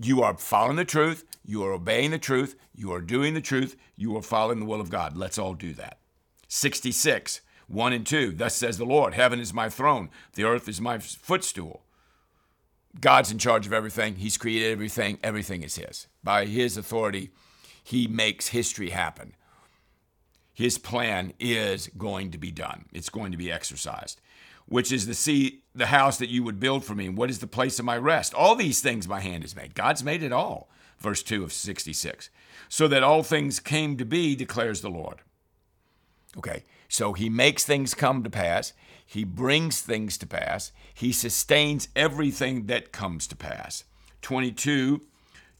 You 0.00 0.22
are 0.22 0.36
following 0.36 0.76
the 0.76 0.84
truth. 0.84 1.24
You 1.44 1.64
are 1.64 1.72
obeying 1.72 2.10
the 2.10 2.18
truth. 2.18 2.56
You 2.74 2.92
are 2.92 3.00
doing 3.00 3.34
the 3.34 3.40
truth. 3.40 3.76
You 3.96 4.16
are 4.16 4.22
following 4.22 4.60
the 4.60 4.66
will 4.66 4.80
of 4.80 4.90
God. 4.90 5.16
Let's 5.16 5.38
all 5.38 5.54
do 5.54 5.72
that. 5.74 5.98
66, 6.48 7.40
1 7.66 7.92
and 7.92 8.06
2. 8.06 8.32
Thus 8.32 8.54
says 8.54 8.78
the 8.78 8.84
Lord 8.84 9.14
Heaven 9.14 9.40
is 9.40 9.52
my 9.54 9.68
throne, 9.68 10.10
the 10.34 10.44
earth 10.44 10.68
is 10.68 10.80
my 10.80 10.98
footstool. 10.98 11.82
God's 13.00 13.30
in 13.30 13.38
charge 13.38 13.66
of 13.66 13.72
everything. 13.72 14.16
He's 14.16 14.38
created 14.38 14.72
everything. 14.72 15.18
Everything 15.22 15.62
is 15.62 15.76
His. 15.76 16.06
By 16.24 16.46
His 16.46 16.76
authority, 16.76 17.30
He 17.82 18.06
makes 18.06 18.48
history 18.48 18.90
happen. 18.90 19.34
His 20.52 20.78
plan 20.78 21.32
is 21.38 21.88
going 21.96 22.32
to 22.32 22.38
be 22.38 22.50
done, 22.50 22.86
it's 22.92 23.08
going 23.08 23.30
to 23.32 23.38
be 23.38 23.50
exercised 23.52 24.20
which 24.68 24.92
is 24.92 25.06
the 25.06 25.14
sea, 25.14 25.62
the 25.74 25.86
house 25.86 26.18
that 26.18 26.28
you 26.28 26.42
would 26.42 26.60
build 26.60 26.84
for 26.84 26.94
me. 26.94 27.06
And 27.06 27.16
what 27.16 27.30
is 27.30 27.38
the 27.38 27.46
place 27.46 27.78
of 27.78 27.84
my 27.84 27.96
rest? 27.96 28.34
All 28.34 28.54
these 28.54 28.80
things 28.80 29.08
my 29.08 29.20
hand 29.20 29.42
has 29.42 29.56
made. 29.56 29.74
God's 29.74 30.04
made 30.04 30.22
it 30.22 30.32
all. 30.32 30.68
Verse 30.98 31.22
2 31.22 31.42
of 31.44 31.52
66. 31.52 32.30
So 32.68 32.88
that 32.88 33.02
all 33.02 33.22
things 33.22 33.60
came 33.60 33.96
to 33.96 34.04
be, 34.04 34.36
declares 34.36 34.80
the 34.80 34.90
Lord. 34.90 35.22
Okay, 36.36 36.64
so 36.88 37.14
he 37.14 37.28
makes 37.28 37.64
things 37.64 37.94
come 37.94 38.22
to 38.22 38.30
pass. 38.30 38.72
He 39.04 39.24
brings 39.24 39.80
things 39.80 40.18
to 40.18 40.26
pass. 40.26 40.70
He 40.92 41.12
sustains 41.12 41.88
everything 41.96 42.66
that 42.66 42.92
comes 42.92 43.26
to 43.28 43.36
pass. 43.36 43.84
22 44.20 45.00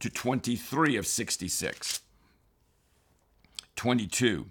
to 0.01 0.11
23 0.11 0.97
of 0.97 1.07
66. 1.07 2.01
22. 3.77 4.47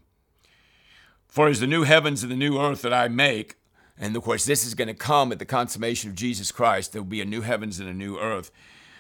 For 1.28 1.48
as 1.48 1.60
the 1.60 1.68
new 1.68 1.84
heavens 1.84 2.24
and 2.24 2.32
the 2.32 2.36
new 2.36 2.60
earth 2.60 2.82
that 2.82 2.94
I 2.94 3.08
make 3.08 3.56
and 4.00 4.16
of 4.16 4.24
course, 4.24 4.46
this 4.46 4.66
is 4.66 4.76
going 4.76 4.88
to 4.88 4.94
come 4.94 5.32
at 5.32 5.40
the 5.40 5.46
consummation 5.46 6.10
of 6.10 6.16
Jesus 6.16 6.52
Christ. 6.52 6.94
There 6.94 7.02
will 7.02 7.10
be 7.10 7.22
a 7.22 7.26
new 7.26 7.42
heavens 7.42 7.80
and 7.80 7.90
a 7.90 7.94
new 7.94 8.18
earth. 8.20 8.52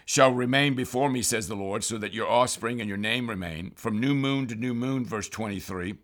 Shall 0.05 0.31
remain 0.31 0.73
before 0.73 1.09
me, 1.09 1.21
says 1.21 1.47
the 1.47 1.55
Lord, 1.55 1.83
so 1.83 1.97
that 1.97 2.13
your 2.13 2.27
offspring 2.27 2.79
and 2.79 2.87
your 2.87 2.97
name 2.97 3.29
remain. 3.29 3.71
From 3.75 3.99
new 3.99 4.15
moon 4.15 4.47
to 4.47 4.55
new 4.55 4.73
moon, 4.73 5.05
verse 5.05 5.29
23. 5.29 5.95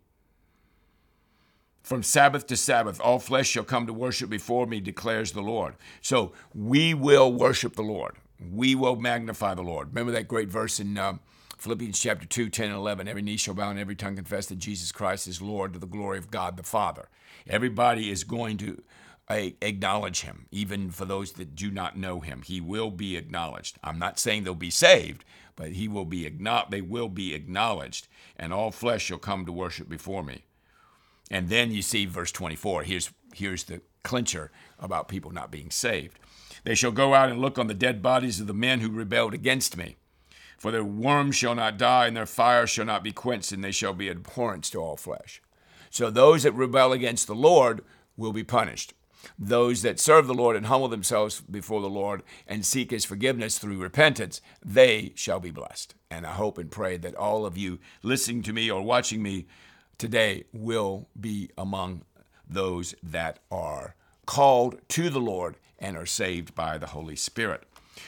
From 1.82 2.04
Sabbath 2.04 2.46
to 2.48 2.58
Sabbath, 2.58 3.00
all 3.02 3.20
flesh 3.20 3.50
shall 3.50 3.64
come 3.64 3.88
to 3.88 3.94
worship 3.94 4.30
before 4.30 4.68
me, 4.68 4.80
declares 4.80 5.32
the 5.32 5.42
Lord. 5.42 5.76
So 6.02 6.34
we 6.54 6.94
will 6.94 7.32
worship 7.34 7.76
the 7.76 7.82
Lord. 7.82 8.16
We 8.40 8.76
will 8.76 8.96
magnify 8.96 9.54
the 9.54 9.64
Lord. 9.64 9.90
Remember 9.90 10.12
that 10.12 10.28
great 10.28 10.50
verse 10.50 10.80
in 10.80 10.98
uh, 10.98 11.18
Philippians 11.64 11.98
chapter 11.98 12.26
2, 12.26 12.50
10 12.50 12.66
and 12.66 12.76
11. 12.76 13.08
Every 13.08 13.22
knee 13.22 13.38
shall 13.38 13.54
bow 13.54 13.70
and 13.70 13.80
every 13.80 13.96
tongue 13.96 14.18
confess 14.18 14.48
that 14.48 14.58
Jesus 14.58 14.92
Christ 14.92 15.30
is 15.30 15.42
Lord 15.42 15.72
to 15.72 15.80
the 15.80 15.88
glory 15.88 16.18
of 16.18 16.30
God 16.30 16.58
the 16.58 16.64
Father. 16.64 17.08
Everybody 17.48 18.12
is 18.12 18.26
going 18.26 18.58
to 18.58 18.84
uh, 19.30 19.52
acknowledge 19.62 20.24
him, 20.24 20.48
even 20.52 20.92
for 20.92 21.06
those 21.06 21.32
that 21.34 21.56
do 21.56 21.72
not 21.72 21.98
know 21.98 22.20
him. 22.20 22.42
He 22.42 22.60
will 22.60 22.92
be 22.92 23.16
acknowledged. 23.16 23.78
I'm 23.82 23.98
not 23.98 24.20
saying 24.20 24.44
they'll 24.44 24.56
be 24.56 24.70
saved, 24.70 25.24
but 25.56 25.72
he 25.72 25.88
will 25.88 26.04
be 26.04 26.28
they 26.70 26.82
will 26.82 27.08
be 27.08 27.34
acknowledged, 27.34 28.10
and 28.36 28.52
all 28.52 28.72
flesh 28.72 29.04
shall 29.04 29.18
come 29.18 29.46
to 29.46 29.54
worship 29.54 29.88
before 29.88 30.22
me. 30.22 30.44
And 31.32 31.48
then 31.48 31.72
you 31.72 31.82
see 31.82 32.06
verse 32.06 32.34
24. 32.34 32.84
Here's 32.84 33.10
here's 33.34 33.64
the 33.64 33.80
clincher 34.04 34.52
about 34.80 35.08
people 35.08 35.32
not 35.32 35.50
being 35.50 35.70
saved. 35.70 36.20
They 36.66 36.76
shall 36.76 36.92
go 36.92 37.14
out 37.14 37.30
and 37.30 37.40
look 37.40 37.58
on 37.58 37.68
the 37.68 37.74
dead 37.74 38.02
bodies 38.02 38.42
of 38.42 38.48
the 38.48 38.54
men 38.54 38.82
who 38.82 38.90
rebelled 38.90 39.34
against 39.34 39.78
me. 39.78 39.96
For 40.64 40.72
their 40.72 40.86
worms 40.86 41.36
shall 41.36 41.56
not 41.56 41.78
die, 41.78 42.08
and 42.08 42.16
their 42.16 42.26
fire 42.26 42.66
shall 42.66 42.86
not 42.86 43.04
be 43.04 43.12
quenched, 43.12 43.52
and 43.52 43.62
they 43.62 43.74
shall 43.74 43.92
be 43.92 44.08
abhorrence 44.08 44.70
to 44.70 44.80
all 44.80 44.96
flesh. 44.96 45.42
So 45.90 46.10
those 46.10 46.44
that 46.44 46.54
rebel 46.54 46.94
against 46.94 47.28
the 47.28 47.36
Lord 47.36 47.84
will 48.16 48.32
be 48.32 48.46
punished. 48.46 48.94
Those 49.38 49.82
that 49.82 50.00
serve 50.00 50.26
the 50.26 50.34
Lord 50.34 50.56
and 50.56 50.68
humble 50.68 50.88
themselves 50.88 51.42
before 51.42 51.82
the 51.82 51.90
Lord 51.90 52.24
and 52.48 52.66
seek 52.66 52.92
his 52.92 53.04
forgiveness 53.04 53.58
through 53.58 53.82
repentance, 53.82 54.40
they 54.64 55.12
shall 55.16 55.42
be 55.42 55.52
blessed. 55.52 55.96
And 56.10 56.26
I 56.26 56.32
hope 56.32 56.58
and 56.58 56.72
pray 56.72 56.96
that 56.96 57.16
all 57.16 57.46
of 57.46 57.58
you 57.58 57.80
listening 58.02 58.42
to 58.44 58.54
me 58.54 58.72
or 58.72 58.82
watching 58.82 59.22
me 59.22 59.48
today 59.98 60.46
will 60.54 61.10
be 61.20 61.50
among 61.58 62.06
those 62.48 62.96
that 63.04 63.40
are 63.52 63.96
called 64.26 64.80
to 64.88 65.10
the 65.10 65.20
Lord 65.20 65.58
and 65.78 65.98
are 65.98 66.06
saved 66.06 66.56
by 66.56 66.78
the 66.78 66.88
Holy 66.88 67.18
Spirit. 67.18 67.66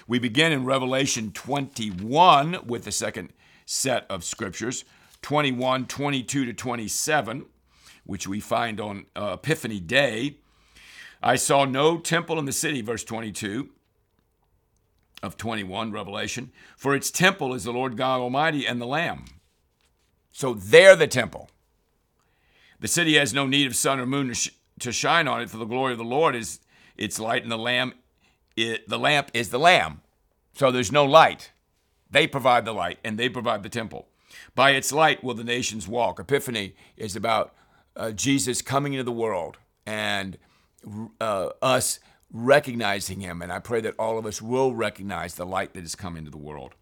We 0.08 0.20
begin 0.20 0.52
in 0.52 0.66
Revelation 0.66 1.32
21 1.32 2.66
with 2.66 2.86
the 2.86 2.92
second 2.92 3.34
set 3.66 4.06
of 4.10 4.24
scriptures 4.24 4.86
21, 5.22 5.88
22 5.88 6.46
to 6.46 6.54
27 6.54 7.46
which 8.06 8.28
we 8.28 8.40
find 8.40 8.80
on 8.80 9.06
uh, 9.16 9.32
Epiphany 9.34 9.80
Day. 9.80 10.38
I 11.22 11.36
saw 11.36 11.66
no 11.66 11.98
temple 11.98 12.40
in 12.40 12.46
the 12.46 12.52
city, 12.52 12.82
verse 12.82 13.04
22 13.04 13.70
of 15.24 15.38
21, 15.38 15.92
Revelation, 15.92 16.52
for 16.78 16.96
its 16.96 17.10
temple 17.10 17.54
is 17.54 17.64
the 17.64 17.74
Lord 17.74 17.98
God 17.98 18.22
Almighty 18.22 18.68
and 18.68 18.80
the 18.80 18.86
Lamb. 18.86 19.26
So 20.32 20.54
they're 20.54 20.96
the 20.96 21.08
temple. 21.08 21.50
The 22.80 22.88
city 22.88 23.16
has 23.16 23.34
no 23.34 23.48
need 23.48 23.66
of 23.66 23.76
sun 23.76 24.00
or 24.00 24.06
moon 24.06 24.34
to 24.80 24.92
shine 24.92 25.28
on 25.28 25.42
it, 25.42 25.50
for 25.50 25.58
the 25.58 25.66
glory 25.66 25.94
of 25.94 25.98
the 25.98 26.04
Lord 26.04 26.36
is 26.36 26.60
its 26.98 27.20
light, 27.20 27.42
and 27.42 27.52
the 27.52 27.58
lamb, 27.58 27.94
it, 28.56 28.88
the 28.88 29.00
lamp 29.00 29.32
is 29.34 29.50
the 29.50 29.60
lamb. 29.60 30.02
So 30.54 30.72
there's 30.72 30.92
no 30.92 31.06
light. 31.06 31.52
They 32.10 32.28
provide 32.28 32.66
the 32.66 32.74
light, 32.74 33.00
and 33.04 33.18
they 33.18 33.30
provide 33.30 33.64
the 33.64 33.70
temple. 33.70 34.08
By 34.54 34.72
its 34.72 34.92
light 34.92 35.24
will 35.24 35.34
the 35.34 35.44
nations 35.44 35.88
walk. 35.88 36.20
Epiphany 36.20 36.76
is 36.96 37.16
about 37.16 37.54
uh, 37.96 38.12
Jesus 38.12 38.62
coming 38.62 38.94
into 38.94 39.04
the 39.04 39.12
world 39.12 39.58
and 39.86 40.38
uh, 41.20 41.50
us 41.62 42.00
recognizing 42.32 43.22
him. 43.22 43.42
And 43.42 43.52
I 43.52 43.60
pray 43.60 43.82
that 43.82 43.96
all 43.98 44.18
of 44.18 44.26
us 44.26 44.42
will 44.42 44.74
recognize 44.74 45.36
the 45.36 45.46
light 45.46 45.74
that 45.74 45.82
has 45.82 45.96
come 45.96 46.16
into 46.16 46.32
the 46.32 46.38
world. 46.38 46.76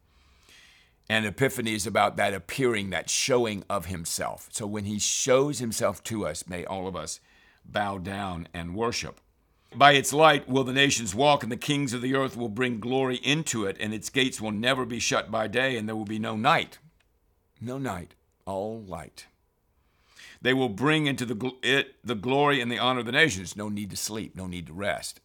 And 1.10 1.26
Epiphany 1.26 1.74
is 1.74 1.86
about 1.86 2.16
that 2.18 2.34
appearing, 2.34 2.90
that 2.92 3.10
showing 3.10 3.64
of 3.70 3.88
himself. 3.88 4.50
So 4.52 4.66
when 4.66 4.86
he 4.86 5.00
shows 5.00 5.60
himself 5.60 6.04
to 6.06 6.26
us, 6.26 6.48
may 6.48 6.66
all 6.66 6.88
of 6.88 6.96
us 6.96 7.20
bow 7.66 7.98
down 7.98 8.48
and 8.54 8.76
worship. 8.76 9.20
By 9.76 9.94
its 9.94 10.14
light 10.14 10.48
will 10.48 10.64
the 10.64 10.74
nations 10.74 11.16
walk, 11.16 11.44
and 11.44 11.52
the 11.52 11.58
kings 11.58 11.94
of 11.94 12.02
the 12.02 12.16
earth 12.16 12.38
will 12.38 12.50
bring 12.50 12.80
glory 12.80 13.18
into 13.18 13.66
it, 13.66 13.78
and 13.80 13.94
its 13.94 14.10
gates 14.10 14.40
will 14.40 14.52
never 14.52 14.86
be 14.86 15.00
shut 15.00 15.32
by 15.32 15.48
day, 15.48 15.78
and 15.78 15.88
there 15.88 15.96
will 15.96 16.06
be 16.06 16.20
no 16.20 16.36
night. 16.36 16.80
No 17.60 17.78
night, 17.78 18.16
all 18.46 18.82
light. 18.82 19.28
They 20.42 20.54
will 20.54 20.70
bring 20.70 21.08
into 21.08 21.26
the, 21.26 21.52
it, 21.64 21.96
the 22.04 22.16
glory 22.16 22.60
and 22.60 22.70
the 22.70 22.80
honor 22.80 23.00
of 23.00 23.06
the 23.06 23.12
nations. 23.14 23.56
No 23.56 23.70
need 23.70 23.90
to 23.92 23.98
sleep, 23.98 24.36
no 24.36 24.46
need 24.46 24.68
to 24.68 24.74
rest. 24.74 25.22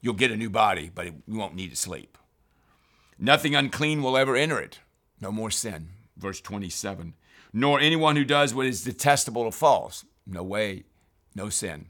You'll 0.00 0.14
get 0.14 0.30
a 0.30 0.36
new 0.36 0.50
body, 0.50 0.90
but 0.92 1.06
you 1.06 1.22
won't 1.28 1.54
need 1.54 1.70
to 1.70 1.76
sleep. 1.76 2.16
Nothing 3.18 3.54
unclean 3.54 4.02
will 4.02 4.16
ever 4.16 4.34
enter 4.34 4.58
it. 4.58 4.80
No 5.20 5.30
more 5.30 5.50
sin. 5.50 5.90
Verse 6.16 6.40
27. 6.40 7.14
Nor 7.52 7.78
anyone 7.78 8.16
who 8.16 8.24
does 8.24 8.54
what 8.54 8.66
is 8.66 8.82
detestable 8.82 9.42
or 9.42 9.52
false. 9.52 10.04
No 10.26 10.42
way, 10.42 10.84
no 11.34 11.48
sin. 11.48 11.86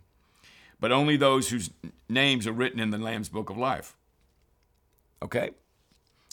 But 0.82 0.90
only 0.90 1.16
those 1.16 1.48
whose 1.50 1.70
names 2.08 2.44
are 2.46 2.52
written 2.52 2.80
in 2.80 2.90
the 2.90 2.98
Lamb's 2.98 3.28
book 3.28 3.50
of 3.50 3.56
life. 3.56 3.94
Okay? 5.22 5.52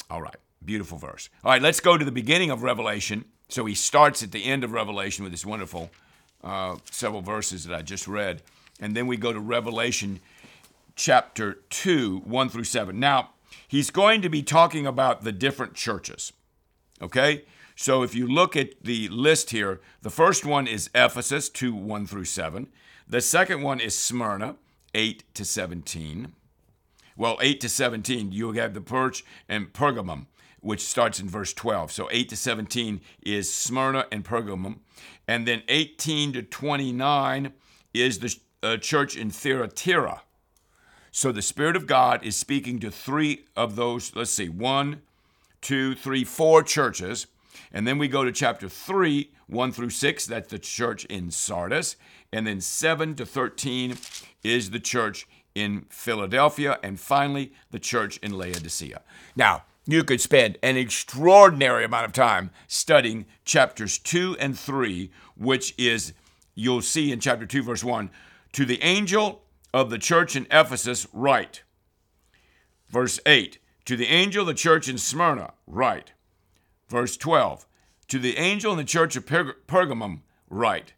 All 0.09 0.23
right. 0.23 0.35
Beautiful 0.65 0.97
verse. 0.97 1.29
All 1.43 1.51
right, 1.51 1.61
let's 1.61 1.79
go 1.79 1.99
to 1.99 2.03
the 2.03 2.11
beginning 2.11 2.49
of 2.49 2.63
Revelation 2.63 3.25
so 3.47 3.65
he 3.65 3.75
starts 3.75 4.23
at 4.23 4.31
the 4.31 4.45
end 4.45 4.63
of 4.63 4.71
Revelation 4.71 5.23
with 5.23 5.31
this 5.31 5.45
wonderful 5.45 5.91
uh, 6.43 6.77
several 6.89 7.21
verses 7.21 7.65
that 7.65 7.75
I 7.75 7.83
just 7.83 8.07
read. 8.07 8.41
And 8.79 8.95
then 8.95 9.05
we 9.05 9.17
go 9.17 9.31
to 9.31 9.39
Revelation 9.39 10.19
chapter 10.95 11.59
2, 11.69 12.23
1 12.25 12.49
through 12.49 12.63
7. 12.63 12.99
Now, 12.99 13.29
he's 13.67 13.91
going 13.91 14.23
to 14.23 14.29
be 14.29 14.41
talking 14.41 14.87
about 14.87 15.23
the 15.23 15.31
different 15.31 15.75
churches. 15.75 16.33
Okay? 17.01 17.43
So 17.75 18.01
if 18.01 18.15
you 18.15 18.27
look 18.27 18.55
at 18.55 18.83
the 18.83 19.09
list 19.09 19.51
here, 19.51 19.79
the 20.01 20.09
first 20.09 20.43
one 20.43 20.65
is 20.65 20.89
Ephesus, 20.95 21.49
2, 21.49 21.73
1 21.73 22.07
through 22.07 22.25
7. 22.25 22.67
The 23.09 23.21
second 23.21 23.63
one 23.63 23.79
is 23.79 23.97
Smyrna, 23.97 24.57
8 24.93 25.23
to 25.33 25.43
17. 25.43 26.31
Well, 27.17 27.39
8 27.41 27.59
to 27.61 27.67
17, 27.67 28.31
you 28.31 28.51
have 28.51 28.75
the 28.75 28.81
Perch 28.81 29.25
and 29.49 29.73
Pergamum, 29.73 30.27
which 30.59 30.81
starts 30.81 31.19
in 31.19 31.27
verse 31.27 31.51
12. 31.51 31.91
So 31.91 32.07
8 32.11 32.29
to 32.29 32.35
17 32.35 33.01
is 33.23 33.51
Smyrna 33.51 34.05
and 34.11 34.23
Pergamum. 34.23 34.77
And 35.27 35.47
then 35.47 35.63
18 35.69 36.33
to 36.33 36.43
29 36.43 37.51
is 37.95 38.19
the 38.19 38.35
uh, 38.61 38.77
church 38.77 39.17
in 39.17 39.31
Thyatira. 39.31 40.21
So 41.09 41.31
the 41.31 41.41
Spirit 41.41 41.75
of 41.75 41.87
God 41.87 42.23
is 42.23 42.35
speaking 42.35 42.77
to 42.81 42.91
three 42.91 43.45
of 43.55 43.75
those, 43.75 44.15
let's 44.15 44.29
see, 44.29 44.49
one, 44.49 45.01
two, 45.61 45.95
three, 45.95 46.23
four 46.23 46.61
churches. 46.61 47.25
And 47.71 47.87
then 47.87 47.97
we 47.97 48.07
go 48.07 48.23
to 48.23 48.31
chapter 48.31 48.69
3, 48.69 49.31
1 49.47 49.71
through 49.71 49.89
6, 49.89 50.25
that's 50.25 50.49
the 50.49 50.59
church 50.59 51.05
in 51.05 51.31
Sardis. 51.31 51.95
And 52.31 52.45
then 52.45 52.61
7 52.61 53.15
to 53.15 53.25
13 53.25 53.97
is 54.43 54.69
the 54.69 54.79
church 54.79 55.27
in 55.55 55.85
Philadelphia. 55.89 56.79
And 56.83 56.99
finally, 56.99 57.53
the 57.71 57.79
church 57.79 58.17
in 58.17 58.37
Laodicea. 58.37 59.01
Now, 59.35 59.63
you 59.85 60.03
could 60.03 60.21
spend 60.21 60.59
an 60.61 60.77
extraordinary 60.77 61.83
amount 61.83 62.05
of 62.05 62.13
time 62.13 62.51
studying 62.67 63.25
chapters 63.43 63.97
2 63.97 64.37
and 64.39 64.57
3, 64.57 65.09
which 65.35 65.73
is, 65.77 66.13
you'll 66.53 66.81
see 66.81 67.11
in 67.11 67.19
chapter 67.19 67.47
2, 67.47 67.63
verse 67.63 67.83
1, 67.83 68.11
to 68.53 68.65
the 68.65 68.81
angel 68.83 69.41
of 69.73 69.89
the 69.89 69.97
church 69.97 70.35
in 70.35 70.45
Ephesus, 70.51 71.07
write. 71.11 71.63
Verse 72.87 73.19
8, 73.25 73.57
to 73.85 73.95
the 73.95 74.07
angel 74.07 74.41
of 74.41 74.47
the 74.47 74.53
church 74.53 74.87
in 74.87 74.97
Smyrna, 74.97 75.53
write. 75.65 76.13
Verse 76.89 77.15
12, 77.15 77.65
to 78.07 78.19
the 78.19 78.37
angel 78.37 78.71
in 78.71 78.77
the 78.77 78.83
church 78.83 79.15
of 79.15 79.25
Pergamum, 79.25 80.21
write. 80.49 80.93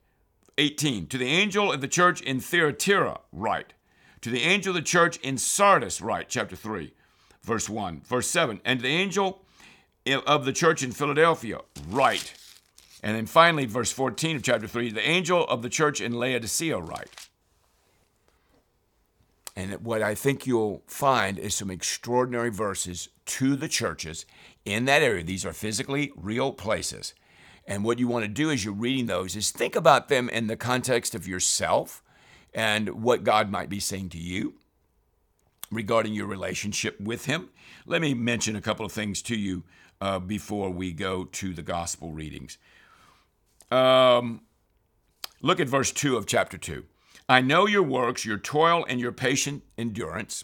18, 0.58 1.08
to 1.08 1.18
the 1.18 1.28
angel 1.28 1.72
of 1.72 1.82
the 1.82 1.88
church 1.88 2.22
in 2.22 2.40
Thyatira, 2.40 3.20
write. 3.32 3.74
To 4.22 4.30
the 4.30 4.42
angel 4.42 4.72
of 4.72 4.76
the 4.76 4.82
church 4.82 5.18
in 5.18 5.38
Sardis, 5.38 6.02
write. 6.02 6.30
Chapter 6.30 6.56
3 6.56 6.94
verse 7.44 7.70
1. 7.70 8.02
Verse 8.06 8.28
7, 8.28 8.62
and 8.64 8.82
the 8.82 8.88
angel 8.88 9.44
of 10.26 10.46
the 10.46 10.54
church 10.54 10.84
in 10.84 10.92
Philadelphia, 10.92 11.60
write. 11.90 12.34
And 13.04 13.16
then 13.16 13.26
finally, 13.26 13.66
verse 13.66 13.92
14 13.92 14.38
of 14.38 14.44
chapter 14.44 14.68
3, 14.68 14.92
the 14.92 15.08
angel 15.08 15.46
of 15.48 15.62
the 15.62 15.70
church 15.70 16.02
in 16.02 16.14
Laodicea, 16.14 16.78
write. 16.80 17.30
And 19.62 19.74
what 19.86 20.02
I 20.02 20.16
think 20.16 20.48
you'll 20.48 20.82
find 20.88 21.38
is 21.38 21.54
some 21.54 21.70
extraordinary 21.70 22.50
verses 22.50 23.10
to 23.26 23.56
the 23.56 23.68
churches 23.68 24.26
in 24.66 24.86
that 24.86 25.04
area. 25.04 25.24
These 25.24 25.46
are 25.46 25.54
physically 25.54 26.12
real 26.16 26.52
places. 26.52 27.14
And 27.68 27.84
what 27.84 28.00
you 28.00 28.08
want 28.08 28.26
to 28.26 28.28
do 28.28 28.50
as 28.50 28.66
you're 28.66 28.74
reading 28.74 29.06
those 29.06 29.36
is 29.36 29.52
think 29.52 29.76
about 29.76 30.10
them 30.10 30.30
in 30.30 30.48
the 30.48 30.56
context 30.56 31.14
of 31.14 31.28
yourself 31.28 32.02
and 32.56 33.04
what 33.04 33.24
God 33.24 33.52
might 33.52 33.70
be 33.70 33.80
saying 33.80 34.10
to 34.10 34.18
you 34.18 34.56
regarding 35.70 36.16
your 36.16 36.26
relationship 36.26 37.00
with 37.00 37.26
Him. 37.26 37.50
Let 37.86 38.02
me 38.02 38.16
mention 38.16 38.56
a 38.56 38.62
couple 38.62 38.86
of 38.86 38.92
things 38.92 39.22
to 39.24 39.36
you 39.36 39.64
uh, 40.02 40.18
before 40.18 40.72
we 40.72 40.92
go 40.92 41.26
to 41.26 41.54
the 41.54 41.62
gospel 41.62 42.12
readings. 42.14 42.58
Um, 43.70 44.42
look 45.40 45.60
at 45.60 45.70
verse 45.70 45.92
2 45.92 46.18
of 46.18 46.26
chapter 46.26 46.58
2. 46.58 46.84
I 47.32 47.40
know 47.40 47.66
your 47.66 47.84
works, 47.84 48.26
your 48.26 48.38
toil, 48.38 48.86
and 48.90 49.00
your 49.00 49.14
patient 49.14 49.64
endurance 49.78 50.44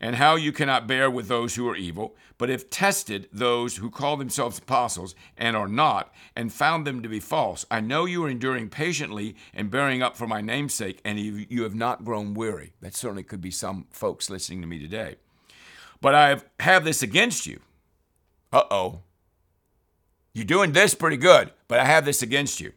and 0.00 0.14
how 0.14 0.36
you 0.36 0.52
cannot 0.52 0.86
bear 0.86 1.10
with 1.10 1.26
those 1.26 1.56
who 1.56 1.68
are 1.68 1.74
evil, 1.74 2.16
but 2.38 2.48
have 2.48 2.70
tested 2.70 3.28
those 3.32 3.76
who 3.76 3.90
call 3.90 4.16
themselves 4.16 4.58
apostles 4.58 5.16
and 5.36 5.56
are 5.56 5.66
not, 5.66 6.12
and 6.36 6.52
found 6.52 6.86
them 6.86 7.02
to 7.02 7.08
be 7.08 7.18
false. 7.18 7.66
I 7.70 7.80
know 7.80 8.04
you 8.04 8.24
are 8.24 8.28
enduring 8.28 8.68
patiently 8.68 9.36
and 9.52 9.72
bearing 9.72 10.02
up 10.02 10.16
for 10.16 10.28
my 10.28 10.40
name's 10.40 10.74
sake, 10.74 11.00
and 11.04 11.18
you 11.18 11.62
have 11.64 11.74
not 11.74 12.04
grown 12.04 12.34
weary. 12.34 12.74
That 12.80 12.94
certainly 12.94 13.24
could 13.24 13.40
be 13.40 13.50
some 13.50 13.86
folks 13.90 14.30
listening 14.30 14.60
to 14.60 14.68
me 14.68 14.78
today. 14.78 15.16
But 16.00 16.14
I 16.14 16.36
have 16.60 16.84
this 16.84 17.02
against 17.02 17.46
you. 17.46 17.60
Uh 18.52 18.64
oh. 18.70 19.00
You're 20.32 20.44
doing 20.44 20.72
this 20.72 20.94
pretty 20.94 21.16
good, 21.16 21.52
but 21.66 21.80
I 21.80 21.86
have 21.86 22.04
this 22.04 22.22
against 22.22 22.60
you. 22.60 22.72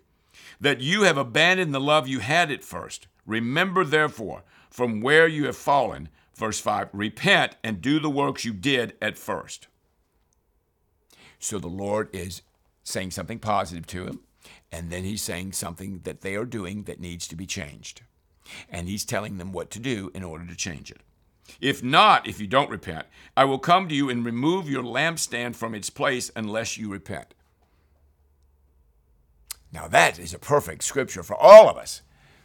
That 0.59 0.81
you 0.81 1.03
have 1.03 1.17
abandoned 1.17 1.74
the 1.74 1.79
love 1.79 2.07
you 2.07 2.19
had 2.19 2.51
at 2.51 2.63
first. 2.63 3.07
Remember, 3.25 3.83
therefore, 3.83 4.43
from 4.69 5.01
where 5.01 5.27
you 5.27 5.45
have 5.45 5.57
fallen, 5.57 6.09
Verse 6.35 6.59
5 6.59 6.89
Repent 6.93 7.55
and 7.63 7.81
do 7.81 8.00
the 8.00 8.09
works 8.09 8.45
you 8.45 8.53
did 8.53 8.95
at 9.01 9.17
first. 9.17 9.67
So 11.39 11.59
the 11.59 11.68
Lord 11.68 12.09
is 12.13 12.41
saying 12.83 13.11
something 13.11 13.39
positive 13.39 13.87
to 13.87 14.05
him, 14.05 14.20
and 14.72 14.91
then 14.91 15.03
he's 15.03 15.22
saying 15.22 15.53
something 15.53 16.01
that 16.03 16.22
they 16.22 16.35
are 16.35 16.46
doing 16.46 16.83
that 16.83 17.00
needs 17.00 17.27
to 17.27 17.35
be 17.35 17.46
changed. 17.46 18.01
And 18.70 18.87
he's 18.87 19.05
telling 19.05 19.37
them 19.37 19.51
what 19.51 19.72
to 19.72 19.79
do 19.79 20.11
in 20.13 20.24
order 20.24 20.46
to 20.46 20.55
change 20.55 20.91
it. 20.91 21.01
If 21.61 21.83
not, 21.83 22.27
if 22.27 22.39
you 22.39 22.48
don't 22.48 22.70
repent, 22.70 23.05
I 23.37 23.46
will 23.46 23.59
come 23.59 23.87
to 23.87 23.96
you 23.96 24.09
and 24.09 24.25
remove 24.25 24.70
your 24.70 24.83
lampstand 24.83 25.55
from 25.55 25.74
its 25.74 25.89
place 25.89 26.31
unless 26.35 26.77
you 26.77 26.91
repent. 26.91 27.33
Now, 29.75 29.90
that 29.90 30.18
is 30.18 30.33
a 30.33 30.40
perfect 30.40 30.85
scripture 30.85 31.22
for 31.22 31.35
all 31.35 31.68
of 31.70 31.75
us 31.75 32.01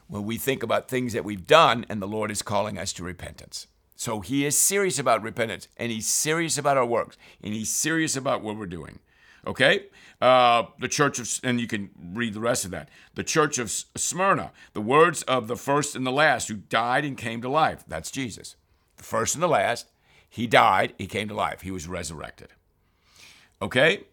when 0.08 0.24
we 0.24 0.36
think 0.36 0.64
about 0.64 0.88
things 0.88 1.12
that 1.12 1.24
we've 1.24 1.46
done 1.46 1.86
and 1.88 2.02
the 2.02 2.08
Lord 2.08 2.28
is 2.28 2.42
calling 2.42 2.76
us 2.76 2.92
to 2.94 3.04
repentance. 3.04 3.68
So 3.94 4.18
he 4.18 4.44
is 4.44 4.58
serious 4.58 4.98
about 4.98 5.22
repentance, 5.22 5.68
and 5.76 5.92
he's 5.92 6.08
serious 6.08 6.58
about 6.58 6.76
our 6.76 6.86
works, 6.86 7.16
and 7.40 7.54
he's 7.54 7.70
serious 7.70 8.16
about 8.16 8.42
what 8.42 8.56
we're 8.56 8.66
doing. 8.66 8.98
Okay? 9.46 9.86
Uh, 10.20 10.64
the 10.80 10.88
church 10.88 11.20
of, 11.20 11.30
and 11.44 11.60
you 11.60 11.68
can 11.68 11.90
read 12.12 12.34
the 12.34 12.40
rest 12.40 12.64
of 12.64 12.72
that. 12.72 12.88
The 13.14 13.22
church 13.22 13.58
of 13.58 13.70
Smyrna, 13.70 14.50
the 14.72 14.80
words 14.80 15.22
of 15.22 15.46
the 15.46 15.56
first 15.56 15.94
and 15.94 16.04
the 16.04 16.10
last 16.10 16.48
who 16.48 16.54
died 16.54 17.04
and 17.04 17.16
came 17.16 17.40
to 17.42 17.48
life. 17.48 17.84
That's 17.86 18.10
Jesus. 18.10 18.56
The 18.96 19.04
first 19.04 19.36
and 19.36 19.42
the 19.42 19.48
last. 19.48 19.88
He 20.28 20.48
died, 20.48 20.94
he 20.98 21.06
came 21.06 21.28
to 21.28 21.34
life, 21.34 21.60
he 21.60 21.70
was 21.70 21.86
resurrected. 21.86 22.48
Okay? 23.62 24.04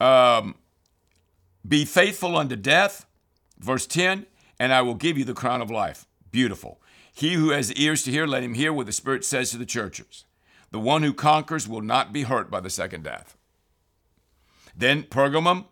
Um, 0.00 0.54
be 1.68 1.84
faithful 1.84 2.36
unto 2.36 2.56
death. 2.56 3.06
Verse 3.58 3.86
10, 3.86 4.26
and 4.58 4.72
I 4.72 4.82
will 4.82 4.94
give 4.94 5.18
you 5.18 5.24
the 5.24 5.34
crown 5.34 5.60
of 5.60 5.70
life. 5.70 6.06
Beautiful. 6.30 6.80
He 7.12 7.34
who 7.34 7.50
has 7.50 7.72
ears 7.74 8.04
to 8.04 8.12
hear, 8.12 8.26
let 8.26 8.44
him 8.44 8.54
hear 8.54 8.72
what 8.72 8.86
the 8.86 8.92
Spirit 8.92 9.24
says 9.24 9.50
to 9.50 9.58
the 9.58 9.66
churches. 9.66 10.24
The 10.70 10.78
one 10.78 11.02
who 11.02 11.12
conquers 11.12 11.66
will 11.66 11.80
not 11.80 12.12
be 12.12 12.22
hurt 12.22 12.50
by 12.50 12.60
the 12.60 12.70
second 12.70 13.02
death. 13.02 13.36
Then 14.76 15.02
Pergamum, 15.02 15.64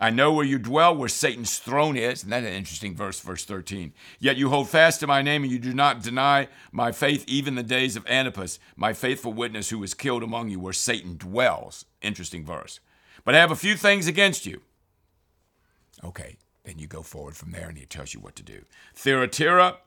I 0.00 0.10
know 0.10 0.32
where 0.32 0.44
you 0.44 0.58
dwell, 0.58 0.96
where 0.96 1.08
Satan's 1.08 1.58
throne 1.58 1.96
is. 1.96 2.22
And 2.22 2.32
that's 2.32 2.46
an 2.46 2.52
interesting 2.52 2.94
verse, 2.94 3.20
verse 3.20 3.44
13. 3.44 3.92
Yet 4.18 4.36
you 4.36 4.48
hold 4.48 4.68
fast 4.68 5.00
to 5.00 5.06
my 5.06 5.20
name, 5.20 5.42
and 5.42 5.52
you 5.52 5.58
do 5.58 5.74
not 5.74 6.02
deny 6.02 6.48
my 6.72 6.92
faith, 6.92 7.24
even 7.26 7.54
the 7.54 7.62
days 7.62 7.96
of 7.96 8.06
Antipas, 8.06 8.58
my 8.76 8.92
faithful 8.92 9.32
witness, 9.32 9.70
who 9.70 9.78
was 9.78 9.94
killed 9.94 10.22
among 10.22 10.48
you, 10.48 10.60
where 10.60 10.72
Satan 10.72 11.16
dwells. 11.16 11.84
Interesting 12.00 12.44
verse. 12.44 12.80
But 13.24 13.34
I 13.34 13.38
have 13.38 13.50
a 13.50 13.56
few 13.56 13.76
things 13.76 14.06
against 14.06 14.46
you. 14.46 14.62
Okay, 16.04 16.36
then 16.64 16.78
you 16.78 16.86
go 16.86 17.02
forward 17.02 17.36
from 17.36 17.52
there, 17.52 17.68
and 17.68 17.78
he 17.78 17.86
tells 17.86 18.14
you 18.14 18.20
what 18.20 18.36
to 18.36 18.42
do. 18.42 18.62
Thyatira, 18.94 19.78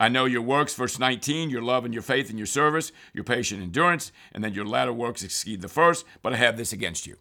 I 0.00 0.08
know 0.08 0.24
your 0.26 0.42
works, 0.42 0.74
verse 0.74 0.98
19, 0.98 1.50
your 1.50 1.62
love 1.62 1.84
and 1.84 1.92
your 1.92 2.02
faith 2.02 2.30
and 2.30 2.38
your 2.38 2.46
service, 2.46 2.92
your 3.12 3.24
patient 3.24 3.62
endurance, 3.62 4.12
and 4.32 4.44
then 4.44 4.54
your 4.54 4.64
latter 4.64 4.92
works 4.92 5.24
exceed 5.24 5.60
the 5.60 5.68
first, 5.68 6.04
but 6.22 6.32
I 6.32 6.36
have 6.36 6.56
this 6.56 6.72
against 6.72 7.06
you. 7.06 7.16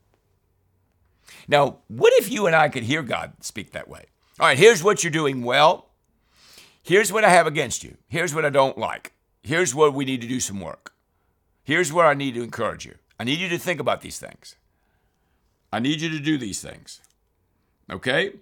Now, 1.47 1.79
what 1.87 2.13
if 2.13 2.31
you 2.31 2.45
and 2.45 2.55
I 2.55 2.69
could 2.69 2.83
hear 2.83 3.01
God 3.01 3.33
speak 3.41 3.71
that 3.71 3.87
way? 3.87 4.05
All 4.39 4.45
right, 4.45 4.57
here's 4.57 4.83
what 4.83 5.03
you're 5.03 5.11
doing 5.11 5.41
well. 5.41 5.89
Here's 6.83 7.11
what 7.11 7.25
I 7.25 7.29
have 7.29 7.47
against 7.47 7.83
you. 7.83 7.97
Here's 8.07 8.33
what 8.33 8.45
I 8.45 8.49
don't 8.49 8.77
like. 8.77 9.13
Here's 9.41 9.73
where 9.73 9.89
we 9.89 10.05
need 10.05 10.21
to 10.21 10.27
do 10.27 10.39
some 10.39 10.61
work. 10.61 10.93
Here's 11.63 11.91
where 11.91 12.05
I 12.05 12.13
need 12.13 12.35
to 12.35 12.43
encourage 12.43 12.85
you. 12.85 12.95
I 13.19 13.23
need 13.23 13.39
you 13.39 13.49
to 13.49 13.57
think 13.57 13.79
about 13.79 14.01
these 14.01 14.19
things. 14.19 14.55
I 15.73 15.79
need 15.79 15.99
you 15.99 16.09
to 16.09 16.19
do 16.19 16.37
these 16.37 16.61
things. 16.61 17.01
Okay? 17.91 18.33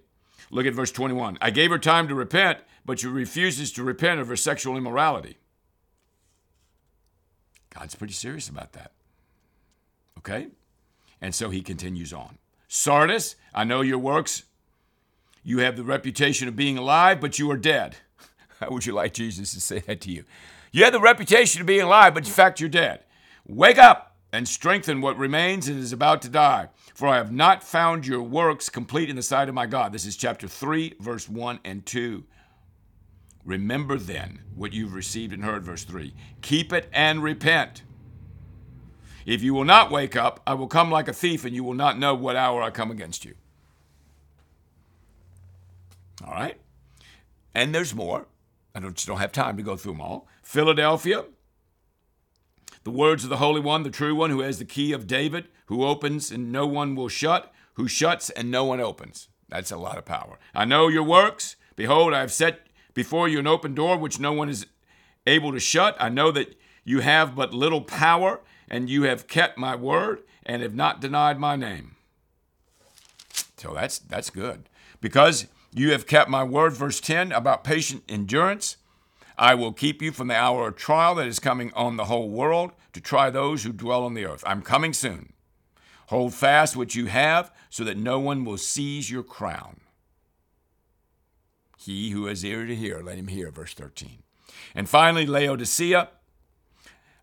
Look 0.50 0.66
at 0.66 0.74
verse 0.74 0.92
21. 0.92 1.38
I 1.40 1.50
gave 1.50 1.70
her 1.70 1.78
time 1.78 2.08
to 2.08 2.14
repent, 2.14 2.58
but 2.84 3.00
she 3.00 3.06
refuses 3.06 3.72
to 3.72 3.82
repent 3.82 4.20
of 4.20 4.28
her 4.28 4.36
sexual 4.36 4.76
immorality. 4.76 5.38
God's 7.74 7.94
pretty 7.94 8.12
serious 8.12 8.48
about 8.48 8.72
that. 8.72 8.92
Okay? 10.18 10.48
And 11.20 11.34
so 11.34 11.50
he 11.50 11.62
continues 11.62 12.12
on. 12.12 12.38
Sardis, 12.68 13.36
I 13.54 13.64
know 13.64 13.80
your 13.80 13.98
works. 13.98 14.44
You 15.44 15.58
have 15.58 15.76
the 15.76 15.84
reputation 15.84 16.48
of 16.48 16.56
being 16.56 16.78
alive, 16.78 17.20
but 17.20 17.38
you 17.38 17.50
are 17.50 17.56
dead. 17.56 17.96
How 18.60 18.70
would 18.70 18.86
you 18.86 18.92
like 18.92 19.14
Jesus 19.14 19.52
to 19.54 19.60
say 19.60 19.80
that 19.80 20.00
to 20.02 20.10
you? 20.10 20.24
You 20.72 20.84
have 20.84 20.92
the 20.92 21.00
reputation 21.00 21.60
of 21.60 21.66
being 21.66 21.82
alive, 21.82 22.14
but 22.14 22.26
in 22.26 22.32
fact 22.32 22.60
you're 22.60 22.68
dead. 22.68 23.00
Wake 23.46 23.78
up! 23.78 24.16
and 24.36 24.46
strengthen 24.46 25.00
what 25.00 25.16
remains 25.16 25.66
and 25.66 25.78
is 25.78 25.92
about 25.92 26.20
to 26.22 26.28
die. 26.28 26.68
For 26.96 27.08
I 27.08 27.16
have 27.16 27.30
not 27.30 27.62
found 27.62 28.06
your 28.06 28.22
works 28.22 28.70
complete 28.70 29.10
in 29.10 29.16
the 29.16 29.22
sight 29.22 29.50
of 29.50 29.54
my 29.54 29.66
God. 29.66 29.92
This 29.92 30.06
is 30.06 30.16
chapter 30.16 30.48
3, 30.48 30.94
verse 30.98 31.28
1 31.28 31.60
and 31.62 31.84
2. 31.84 32.24
Remember 33.44 33.98
then 33.98 34.40
what 34.54 34.72
you've 34.72 34.94
received 34.94 35.34
and 35.34 35.44
heard, 35.44 35.62
verse 35.62 35.84
3. 35.84 36.14
Keep 36.40 36.72
it 36.72 36.88
and 36.94 37.22
repent. 37.22 37.82
If 39.26 39.42
you 39.42 39.52
will 39.52 39.66
not 39.66 39.90
wake 39.90 40.16
up, 40.16 40.40
I 40.46 40.54
will 40.54 40.68
come 40.68 40.90
like 40.90 41.06
a 41.06 41.12
thief, 41.12 41.44
and 41.44 41.54
you 41.54 41.62
will 41.62 41.74
not 41.74 41.98
know 41.98 42.14
what 42.14 42.34
hour 42.34 42.62
I 42.62 42.70
come 42.70 42.90
against 42.90 43.26
you. 43.26 43.34
All 46.24 46.32
right? 46.32 46.58
And 47.54 47.74
there's 47.74 47.94
more. 47.94 48.26
I 48.74 48.80
don't, 48.80 48.94
just 48.94 49.06
don't 49.06 49.18
have 49.18 49.32
time 49.32 49.58
to 49.58 49.62
go 49.62 49.76
through 49.76 49.92
them 49.92 50.00
all. 50.00 50.28
Philadelphia, 50.42 51.26
the 52.86 52.92
words 52.92 53.24
of 53.24 53.30
the 53.30 53.38
Holy 53.38 53.60
One, 53.60 53.82
the 53.82 53.90
true 53.90 54.14
one, 54.14 54.30
who 54.30 54.42
has 54.42 54.60
the 54.60 54.64
key 54.64 54.92
of 54.92 55.08
David, 55.08 55.48
who 55.66 55.84
opens 55.84 56.30
and 56.30 56.52
no 56.52 56.68
one 56.68 56.94
will 56.94 57.08
shut, 57.08 57.52
who 57.74 57.88
shuts 57.88 58.30
and 58.30 58.48
no 58.48 58.64
one 58.64 58.78
opens. 58.78 59.26
That's 59.48 59.72
a 59.72 59.76
lot 59.76 59.98
of 59.98 60.04
power. 60.04 60.38
I 60.54 60.66
know 60.66 60.86
your 60.86 61.02
works. 61.02 61.56
Behold, 61.74 62.14
I 62.14 62.20
have 62.20 62.30
set 62.32 62.68
before 62.94 63.26
you 63.26 63.40
an 63.40 63.46
open 63.48 63.74
door 63.74 63.96
which 63.96 64.20
no 64.20 64.32
one 64.32 64.48
is 64.48 64.66
able 65.26 65.50
to 65.50 65.58
shut. 65.58 65.96
I 65.98 66.10
know 66.10 66.30
that 66.30 66.54
you 66.84 67.00
have 67.00 67.34
but 67.34 67.52
little 67.52 67.80
power, 67.80 68.40
and 68.70 68.88
you 68.88 69.02
have 69.02 69.26
kept 69.26 69.58
my 69.58 69.74
word 69.74 70.22
and 70.44 70.62
have 70.62 70.76
not 70.76 71.00
denied 71.00 71.40
my 71.40 71.56
name. 71.56 71.96
So 73.56 73.74
that's 73.74 73.98
that's 73.98 74.30
good. 74.30 74.68
Because 75.00 75.48
you 75.74 75.90
have 75.90 76.06
kept 76.06 76.30
my 76.30 76.44
word, 76.44 76.74
verse 76.74 77.00
10, 77.00 77.32
about 77.32 77.64
patient 77.64 78.04
endurance. 78.08 78.76
I 79.38 79.54
will 79.54 79.72
keep 79.72 80.00
you 80.00 80.12
from 80.12 80.28
the 80.28 80.34
hour 80.34 80.68
of 80.68 80.76
trial 80.76 81.14
that 81.16 81.26
is 81.26 81.38
coming 81.38 81.72
on 81.74 81.96
the 81.96 82.06
whole 82.06 82.30
world 82.30 82.72
to 82.92 83.00
try 83.00 83.28
those 83.28 83.64
who 83.64 83.72
dwell 83.72 84.04
on 84.04 84.14
the 84.14 84.24
earth. 84.24 84.42
I'm 84.46 84.62
coming 84.62 84.92
soon. 84.92 85.32
Hold 86.08 86.34
fast 86.34 86.76
what 86.76 86.94
you 86.94 87.06
have 87.06 87.52
so 87.68 87.84
that 87.84 87.98
no 87.98 88.18
one 88.18 88.44
will 88.44 88.58
seize 88.58 89.10
your 89.10 89.22
crown. 89.22 89.80
He 91.76 92.10
who 92.10 92.26
has 92.26 92.44
ear 92.44 92.64
to 92.64 92.74
hear, 92.74 93.00
let 93.00 93.18
him 93.18 93.28
hear. 93.28 93.50
Verse 93.50 93.74
13. 93.74 94.22
And 94.74 94.88
finally, 94.88 95.26
Laodicea. 95.26 96.08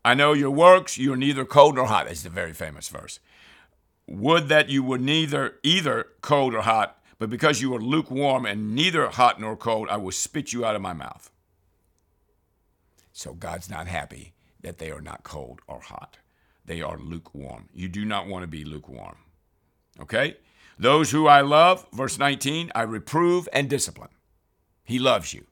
I 0.06 0.14
know 0.14 0.34
your 0.34 0.52
works, 0.52 0.98
you 0.98 1.14
are 1.14 1.18
neither 1.18 1.46
cold 1.46 1.76
nor 1.76 1.88
hot. 1.88 2.12
Is 2.12 2.26
a 2.26 2.30
very 2.30 2.54
famous 2.54 2.90
verse. 2.90 3.20
Would 4.06 4.50
that 4.50 4.70
you 4.70 4.84
were 4.84 4.98
neither 4.98 5.56
either 5.64 6.08
cold 6.22 6.54
or 6.54 6.62
hot, 6.62 7.02
but 7.20 7.30
because 7.30 7.62
you 7.62 7.74
are 7.74 7.80
lukewarm 7.80 8.46
and 8.46 8.76
neither 8.76 9.08
hot 9.08 9.40
nor 9.40 9.56
cold, 9.56 9.88
I 9.90 9.96
will 9.96 10.12
spit 10.12 10.52
you 10.52 10.66
out 10.66 10.76
of 10.76 10.82
my 10.82 10.92
mouth. 10.92 11.32
So 13.14 13.34
God's 13.34 13.70
not 13.70 13.88
happy 13.88 14.34
that 14.62 14.80
they 14.80 14.92
are 14.92 15.02
not 15.02 15.24
cold 15.24 15.62
or 15.68 15.80
hot. 15.80 16.18
They 16.66 16.82
are 16.82 16.98
lukewarm. 16.98 17.70
You 17.74 17.88
do 17.88 18.04
not 18.04 18.28
want 18.28 18.44
to 18.44 18.48
be 18.48 18.66
lukewarm. 18.66 19.18
Okay? 20.02 20.38
Those 20.80 21.12
who 21.12 21.28
I 21.28 21.42
love, 21.42 21.86
verse 21.94 22.18
19, 22.18 22.72
I 22.74 22.82
reprove 22.82 23.48
and 23.54 23.70
discipline. 23.70 24.10
He 24.84 24.98
loves 25.00 25.34
you. 25.34 25.46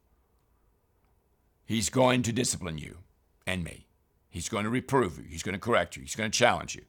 He's 1.64 1.90
going 1.90 2.24
to 2.24 2.34
discipline 2.34 2.80
you 2.80 2.98
and 3.46 3.64
me. 3.64 3.86
He's 4.30 4.50
going 4.50 4.64
to 4.64 4.70
reprove 4.70 5.18
you. 5.18 5.26
He's 5.30 5.44
going 5.44 5.54
to 5.54 5.60
correct 5.60 5.96
you. 5.96 6.02
He's 6.02 6.16
going 6.16 6.32
to 6.32 6.38
challenge 6.38 6.76
you. 6.76 6.84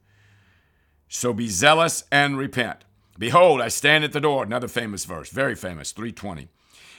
So 1.08 1.34
be 1.34 1.48
zealous 1.48 2.04
and 2.10 2.38
repent. 2.38 2.84
Behold, 3.18 3.60
I 3.60 3.68
stand 3.68 4.04
at 4.04 4.12
the 4.12 4.20
door. 4.20 4.44
Another 4.44 4.68
famous 4.68 5.04
verse, 5.04 5.28
very 5.28 5.54
famous, 5.54 5.92
320. 5.92 6.48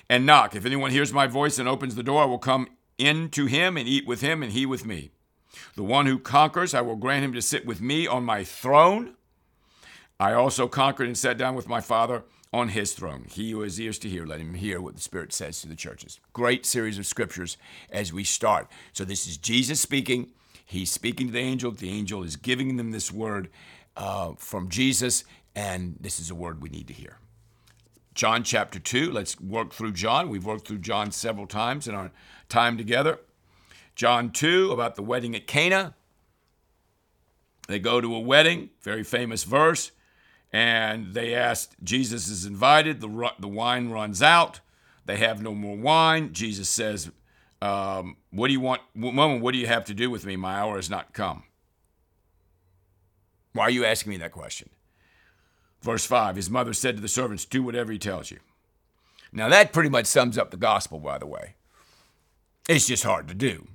And 0.10 0.26
knock. 0.26 0.56
If 0.56 0.66
anyone 0.66 0.92
hears 0.92 1.12
my 1.12 1.28
voice 1.28 1.58
and 1.58 1.68
opens 1.68 1.96
the 1.96 2.04
door, 2.04 2.22
I 2.22 2.26
will 2.26 2.38
come 2.38 2.68
in 2.98 3.30
to 3.30 3.46
him 3.46 3.78
and 3.78 3.88
eat 3.88 4.08
with 4.08 4.22
him 4.22 4.44
and 4.44 4.52
he 4.52 4.66
with 4.66 4.86
me. 4.86 5.12
The 5.76 5.84
one 5.84 6.06
who 6.06 6.20
conquers, 6.20 6.74
I 6.74 6.82
will 6.82 6.96
grant 6.96 7.24
him 7.24 7.34
to 7.34 7.42
sit 7.42 7.66
with 7.66 7.82
me 7.82 8.08
on 8.08 8.24
my 8.24 8.44
throne. 8.44 9.16
I 10.20 10.34
also 10.34 10.68
conquered 10.68 11.08
and 11.08 11.18
sat 11.18 11.38
down 11.38 11.56
with 11.56 11.68
my 11.68 11.82
Father 11.82 12.24
on 12.52 12.70
his 12.70 12.94
throne. 12.94 13.26
He 13.30 13.52
who 13.52 13.62
has 13.62 13.80
ears 13.80 13.98
to 14.00 14.10
hear, 14.10 14.26
let 14.26 14.40
him 14.40 14.54
hear 14.54 14.80
what 14.80 14.96
the 14.96 15.02
Spirit 15.02 15.34
says 15.34 15.60
to 15.62 15.68
the 15.68 15.76
churches. 15.76 16.20
Great 16.34 16.66
series 16.66 17.00
of 17.00 17.06
scriptures 17.06 17.58
as 17.90 18.14
we 18.14 18.24
start. 18.24 18.70
So, 18.94 19.04
this 19.04 19.28
is 19.28 19.38
Jesus 19.38 19.82
speaking. 19.82 20.32
He's 20.66 20.92
speaking 20.92 21.28
to 21.28 21.34
the 21.34 21.40
angel. 21.40 21.72
The 21.72 21.90
angel 21.90 22.24
is 22.24 22.36
giving 22.36 22.78
them 22.78 22.92
this 22.92 23.12
word 23.12 23.50
uh, 23.98 24.34
from 24.38 24.70
Jesus, 24.70 25.24
and 25.56 25.98
this 26.00 26.20
is 26.20 26.30
a 26.30 26.36
word 26.36 26.62
we 26.62 26.70
need 26.70 26.88
to 26.88 26.94
hear. 26.94 27.18
John 28.14 28.44
chapter 28.44 28.80
2. 28.80 29.12
Let's 29.12 29.40
work 29.40 29.74
through 29.74 29.94
John. 29.94 30.30
We've 30.30 30.46
worked 30.46 30.68
through 30.68 30.80
John 30.80 31.12
several 31.12 31.48
times 31.48 31.88
in 31.88 31.96
our 31.96 32.12
time 32.50 32.78
together. 32.78 33.20
John 33.96 34.32
2 34.32 34.72
about 34.72 34.96
the 34.96 35.04
wedding 35.04 35.36
at 35.36 35.48
Cana. 35.48 35.96
They 37.68 37.80
go 37.80 38.02
to 38.02 38.16
a 38.16 38.20
wedding, 38.20 38.72
very 38.82 39.04
famous 39.04 39.44
verse, 39.44 39.92
and 40.52 41.14
they 41.14 41.34
ask, 41.34 41.74
Jesus 41.82 42.28
is 42.28 42.46
invited, 42.46 43.00
the, 43.00 43.32
the 43.40 43.48
wine 43.48 43.90
runs 43.90 44.22
out, 44.22 44.60
they 45.06 45.18
have 45.18 45.42
no 45.42 45.54
more 45.54 45.78
wine. 45.78 46.34
Jesus 46.34 46.70
says, 46.70 47.10
um, 47.62 48.18
What 48.32 48.48
do 48.48 48.54
you 48.54 48.60
want, 48.60 48.82
woman, 48.96 49.42
what 49.42 49.54
do 49.54 49.58
you 49.58 49.68
have 49.68 49.86
to 49.86 49.94
do 49.94 50.10
with 50.10 50.26
me? 50.26 50.36
My 50.36 50.56
hour 50.56 50.76
has 50.76 50.90
not 50.90 51.14
come. 51.14 51.44
Why 53.54 53.64
are 53.64 53.72
you 53.72 53.86
asking 53.86 54.12
me 54.12 54.18
that 54.18 54.32
question? 54.32 54.70
Verse 55.84 56.06
5 56.06 56.38
His 56.38 56.50
mother 56.50 56.74
said 56.74 56.96
to 56.96 57.02
the 57.02 57.08
servants, 57.08 57.46
Do 57.46 57.62
whatever 57.62 57.92
he 57.92 58.00
tells 58.00 58.32
you. 58.32 58.40
Now, 59.32 59.50
that 59.50 59.74
pretty 59.74 59.90
much 59.90 60.06
sums 60.06 60.38
up 60.38 60.50
the 60.50 60.58
gospel, 60.58 61.00
by 61.00 61.18
the 61.18 61.28
way. 61.28 61.56
It's 62.70 62.88
just 62.88 63.04
hard 63.04 63.28
to 63.28 63.34
do 63.34 63.68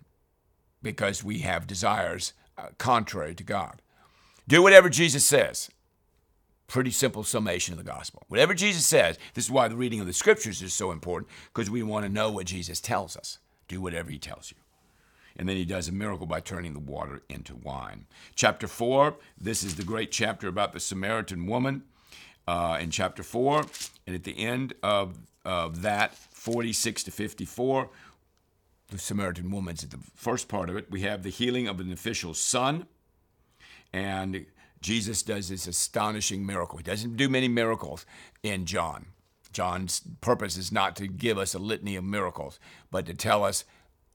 because 0.82 1.22
we 1.22 1.40
have 1.40 1.66
desires 1.66 2.32
uh, 2.56 2.68
contrary 2.78 3.34
to 3.34 3.44
God. 3.44 3.82
Do 4.46 4.62
whatever 4.62 4.88
Jesus 4.88 5.26
says. 5.26 5.68
Pretty 6.68 6.90
simple 6.90 7.24
summation 7.24 7.72
of 7.74 7.78
the 7.78 7.90
gospel. 7.90 8.24
Whatever 8.28 8.54
Jesus 8.54 8.86
says, 8.86 9.18
this 9.34 9.46
is 9.46 9.50
why 9.50 9.68
the 9.68 9.76
reading 9.76 10.00
of 10.00 10.06
the 10.06 10.12
scriptures 10.12 10.62
is 10.62 10.72
so 10.72 10.90
important 10.90 11.30
because 11.52 11.70
we 11.70 11.82
want 11.82 12.06
to 12.06 12.12
know 12.12 12.30
what 12.30 12.46
Jesus 12.46 12.80
tells 12.80 13.16
us. 13.16 13.38
Do 13.68 13.80
whatever 13.80 14.10
he 14.10 14.18
tells 14.18 14.50
you. 14.50 14.56
And 15.36 15.48
then 15.48 15.56
he 15.56 15.64
does 15.64 15.88
a 15.88 15.92
miracle 15.92 16.26
by 16.26 16.40
turning 16.40 16.72
the 16.72 16.78
water 16.78 17.22
into 17.28 17.56
wine. 17.56 18.06
Chapter 18.34 18.66
4, 18.68 19.16
this 19.40 19.62
is 19.62 19.76
the 19.76 19.84
great 19.84 20.10
chapter 20.10 20.48
about 20.48 20.72
the 20.72 20.80
Samaritan 20.80 21.46
woman 21.46 21.82
uh, 22.48 22.78
in 22.80 22.90
chapter 22.90 23.22
4. 23.22 23.62
And 24.06 24.16
at 24.16 24.24
the 24.24 24.38
end 24.38 24.72
of, 24.82 25.18
of 25.44 25.82
that, 25.82 26.14
46 26.14 27.04
to 27.04 27.10
54, 27.10 27.90
the 28.90 28.98
Samaritan 28.98 29.50
woman's 29.50 29.84
at 29.84 29.90
the 29.90 29.98
first 30.14 30.48
part 30.48 30.70
of 30.70 30.76
it. 30.76 30.90
We 30.90 31.02
have 31.02 31.22
the 31.22 31.28
healing 31.28 31.68
of 31.68 31.78
an 31.78 31.92
official's 31.92 32.40
son. 32.40 32.86
And 33.92 34.46
Jesus 34.80 35.22
does 35.22 35.50
this 35.50 35.66
astonishing 35.66 36.46
miracle. 36.46 36.78
He 36.78 36.84
doesn't 36.84 37.18
do 37.18 37.28
many 37.28 37.48
miracles 37.48 38.06
in 38.42 38.64
John. 38.64 39.08
John's 39.52 40.00
purpose 40.22 40.56
is 40.56 40.72
not 40.72 40.96
to 40.96 41.06
give 41.06 41.36
us 41.36 41.52
a 41.52 41.58
litany 41.58 41.96
of 41.96 42.04
miracles, 42.04 42.58
but 42.90 43.04
to 43.06 43.14
tell 43.14 43.44
us 43.44 43.64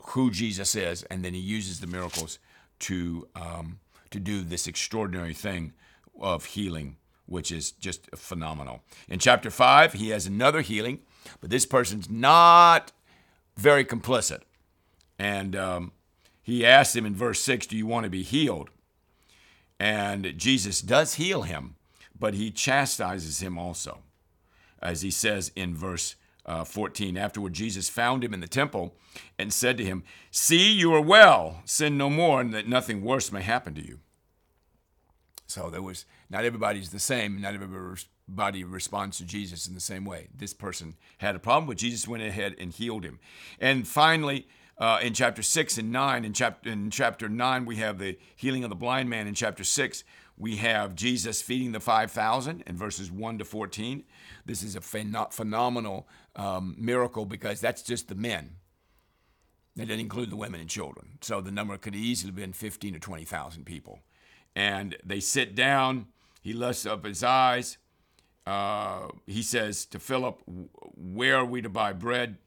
who 0.07 0.31
Jesus 0.31 0.75
is, 0.75 1.03
and 1.03 1.23
then 1.23 1.33
he 1.33 1.39
uses 1.39 1.79
the 1.79 1.87
miracles 1.87 2.39
to 2.79 3.27
um, 3.35 3.79
to 4.11 4.19
do 4.19 4.41
this 4.41 4.67
extraordinary 4.67 5.33
thing 5.33 5.73
of 6.19 6.45
healing, 6.45 6.97
which 7.25 7.51
is 7.51 7.71
just 7.71 8.09
phenomenal. 8.15 8.81
In 9.07 9.19
chapter 9.19 9.49
five, 9.49 9.93
he 9.93 10.09
has 10.09 10.25
another 10.25 10.61
healing, 10.61 10.99
but 11.41 11.49
this 11.49 11.65
person's 11.65 12.09
not 12.09 12.91
very 13.55 13.85
complicit. 13.85 14.41
And 15.17 15.55
um, 15.55 15.91
he 16.41 16.65
asks 16.65 16.95
him 16.95 17.05
in 17.05 17.15
verse 17.15 17.41
6, 17.41 17.67
Do 17.67 17.77
you 17.77 17.87
want 17.87 18.03
to 18.03 18.09
be 18.09 18.23
healed? 18.23 18.69
And 19.79 20.37
Jesus 20.37 20.81
does 20.81 21.15
heal 21.15 21.43
him, 21.43 21.75
but 22.17 22.33
he 22.33 22.51
chastises 22.51 23.41
him 23.41 23.57
also. 23.57 23.99
As 24.81 25.01
he 25.01 25.11
says 25.11 25.51
in 25.55 25.75
verse 25.75 26.15
uh, 26.45 26.63
14, 26.63 27.17
afterward, 27.17 27.53
Jesus 27.53 27.89
found 27.89 28.23
him 28.23 28.33
in 28.33 28.41
the 28.41 28.47
temple 28.47 28.95
and 29.39 29.53
said 29.53 29.77
to 29.77 29.85
him, 29.85 30.03
See, 30.31 30.71
you 30.71 30.93
are 30.93 31.01
well, 31.01 31.61
sin 31.65 31.97
no 31.97 32.09
more, 32.09 32.41
and 32.41 32.53
that 32.53 32.67
nothing 32.67 33.01
worse 33.01 33.31
may 33.31 33.41
happen 33.41 33.73
to 33.75 33.85
you. 33.85 33.99
So 35.53 35.69
there 35.69 35.83
was, 35.83 36.05
not 36.31 36.45
everybody's 36.45 36.89
the 36.89 36.99
same, 36.99 37.39
not 37.39 37.53
everybody 37.53 38.63
responds 38.63 39.19
to 39.19 39.25
Jesus 39.25 39.67
in 39.67 39.75
the 39.75 39.79
same 39.79 40.03
way. 40.03 40.29
This 40.35 40.51
person 40.51 40.95
had 41.19 41.35
a 41.35 41.39
problem, 41.39 41.67
but 41.67 41.77
Jesus 41.77 42.07
went 42.07 42.23
ahead 42.23 42.55
and 42.57 42.73
healed 42.73 43.03
him. 43.03 43.19
And 43.59 43.87
finally, 43.87 44.47
uh, 44.79 44.97
in 45.03 45.13
chapter 45.13 45.43
6 45.43 45.77
and 45.77 45.91
9. 45.91 46.25
In 46.25 46.33
chapter, 46.33 46.69
in 46.71 46.89
chapter 46.89 47.29
9, 47.29 47.65
we 47.65 47.75
have 47.75 47.99
the 47.99 48.17
healing 48.35 48.63
of 48.63 48.71
the 48.71 48.75
blind 48.75 49.11
man. 49.11 49.27
In 49.27 49.35
chapter 49.35 49.63
6, 49.63 50.03
we 50.37 50.55
have 50.55 50.95
Jesus 50.95 51.43
feeding 51.43 51.71
the 51.71 51.79
5,000 51.79 52.63
in 52.65 52.75
verses 52.75 53.11
1 53.11 53.37
to 53.37 53.45
14. 53.45 54.03
This 54.47 54.63
is 54.63 54.75
a 54.75 54.79
phen- 54.79 55.31
phenomenal 55.31 56.07
um, 56.35 56.75
miracle 56.79 57.25
because 57.25 57.61
that's 57.61 57.83
just 57.83 58.07
the 58.07 58.15
men. 58.15 58.55
That 59.75 59.85
didn't 59.85 60.01
include 60.01 60.31
the 60.31 60.35
women 60.35 60.61
and 60.61 60.69
children. 60.69 61.19
So 61.21 61.41
the 61.41 61.51
number 61.51 61.77
could 61.77 61.95
easily 61.95 62.29
have 62.29 62.35
been 62.35 62.53
15 62.53 62.93
to 62.93 62.99
20,000 62.99 63.65
people. 63.65 63.99
And 64.55 64.97
they 65.03 65.19
sit 65.19 65.55
down. 65.55 66.07
He 66.41 66.53
lifts 66.53 66.85
up 66.85 67.05
his 67.05 67.23
eyes. 67.23 67.77
Uh, 68.45 69.07
he 69.25 69.41
says 69.41 69.85
to 69.85 69.99
Philip, 69.99 70.41
Where 70.45 71.37
are 71.37 71.45
we 71.45 71.61
to 71.61 71.69
buy 71.69 71.93
bread 71.93 72.37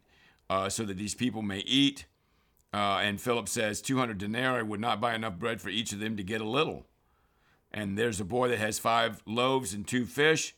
uh, 0.50 0.68
so 0.68 0.84
that 0.84 0.98
these 0.98 1.14
people 1.14 1.42
may 1.42 1.60
eat? 1.60 2.06
Uh, 2.72 2.98
and 3.02 3.20
Philip 3.20 3.48
says, 3.48 3.80
200 3.80 4.18
denarii 4.18 4.62
would 4.62 4.80
not 4.80 5.00
buy 5.00 5.14
enough 5.14 5.38
bread 5.38 5.60
for 5.60 5.70
each 5.70 5.92
of 5.92 5.98
them 5.98 6.16
to 6.16 6.22
get 6.22 6.42
a 6.42 6.48
little. 6.48 6.86
And 7.72 7.96
there's 7.96 8.20
a 8.20 8.24
boy 8.24 8.48
that 8.48 8.58
has 8.58 8.78
five 8.78 9.22
loaves 9.26 9.72
and 9.72 9.86
two 9.86 10.04
fish, 10.04 10.54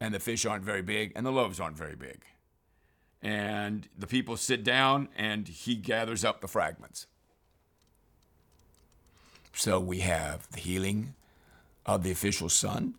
and 0.00 0.12
the 0.12 0.20
fish 0.20 0.44
aren't 0.44 0.64
very 0.64 0.82
big, 0.82 1.12
and 1.14 1.24
the 1.24 1.30
loaves 1.30 1.60
aren't 1.60 1.76
very 1.76 1.94
big. 1.94 2.24
And 3.20 3.88
the 3.96 4.08
people 4.08 4.36
sit 4.36 4.64
down, 4.64 5.08
and 5.16 5.46
he 5.46 5.76
gathers 5.76 6.24
up 6.24 6.40
the 6.40 6.48
fragments. 6.48 7.06
So 9.54 9.78
we 9.80 10.00
have 10.00 10.50
the 10.50 10.60
healing 10.60 11.14
of 11.84 12.02
the 12.02 12.10
official's 12.10 12.54
son, 12.54 12.94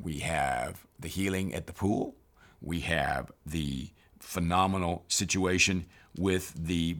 we 0.00 0.20
have 0.20 0.84
the 0.98 1.08
healing 1.08 1.54
at 1.54 1.66
the 1.66 1.72
pool, 1.72 2.14
we 2.60 2.80
have 2.80 3.30
the 3.44 3.90
phenomenal 4.18 5.04
situation 5.08 5.86
with 6.16 6.52
the 6.54 6.96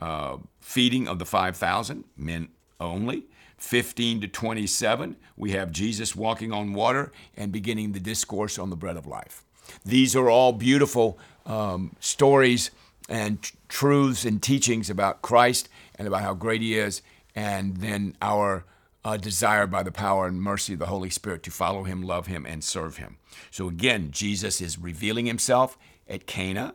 uh, 0.00 0.38
feeding 0.60 1.08
of 1.08 1.18
the 1.18 1.24
5,000, 1.24 2.04
men 2.16 2.48
only. 2.80 3.24
15 3.58 4.20
to 4.20 4.28
27, 4.28 5.16
we 5.36 5.50
have 5.50 5.72
Jesus 5.72 6.14
walking 6.14 6.52
on 6.52 6.72
water 6.72 7.10
and 7.36 7.50
beginning 7.50 7.90
the 7.90 8.00
discourse 8.00 8.56
on 8.56 8.70
the 8.70 8.76
bread 8.76 8.96
of 8.96 9.06
life. 9.06 9.42
These 9.84 10.14
are 10.14 10.30
all 10.30 10.52
beautiful 10.52 11.18
um, 11.44 11.96
stories 11.98 12.70
and 13.08 13.42
tr- 13.42 13.54
truths 13.68 14.24
and 14.24 14.40
teachings 14.40 14.88
about 14.88 15.22
Christ 15.22 15.68
and 15.96 16.06
about 16.06 16.22
how 16.22 16.34
great 16.34 16.60
He 16.60 16.78
is, 16.78 17.02
and 17.38 17.76
then 17.76 18.16
our 18.20 18.64
uh, 19.04 19.16
desire 19.16 19.68
by 19.68 19.84
the 19.84 19.92
power 19.92 20.26
and 20.26 20.42
mercy 20.42 20.72
of 20.72 20.80
the 20.80 20.86
Holy 20.86 21.08
Spirit 21.08 21.44
to 21.44 21.52
follow 21.52 21.84
Him, 21.84 22.02
love 22.02 22.26
Him, 22.26 22.44
and 22.44 22.64
serve 22.64 22.96
Him. 22.96 23.18
So 23.52 23.68
again, 23.68 24.10
Jesus 24.10 24.60
is 24.60 24.76
revealing 24.76 25.26
Himself 25.26 25.78
at 26.08 26.26
Cana, 26.26 26.74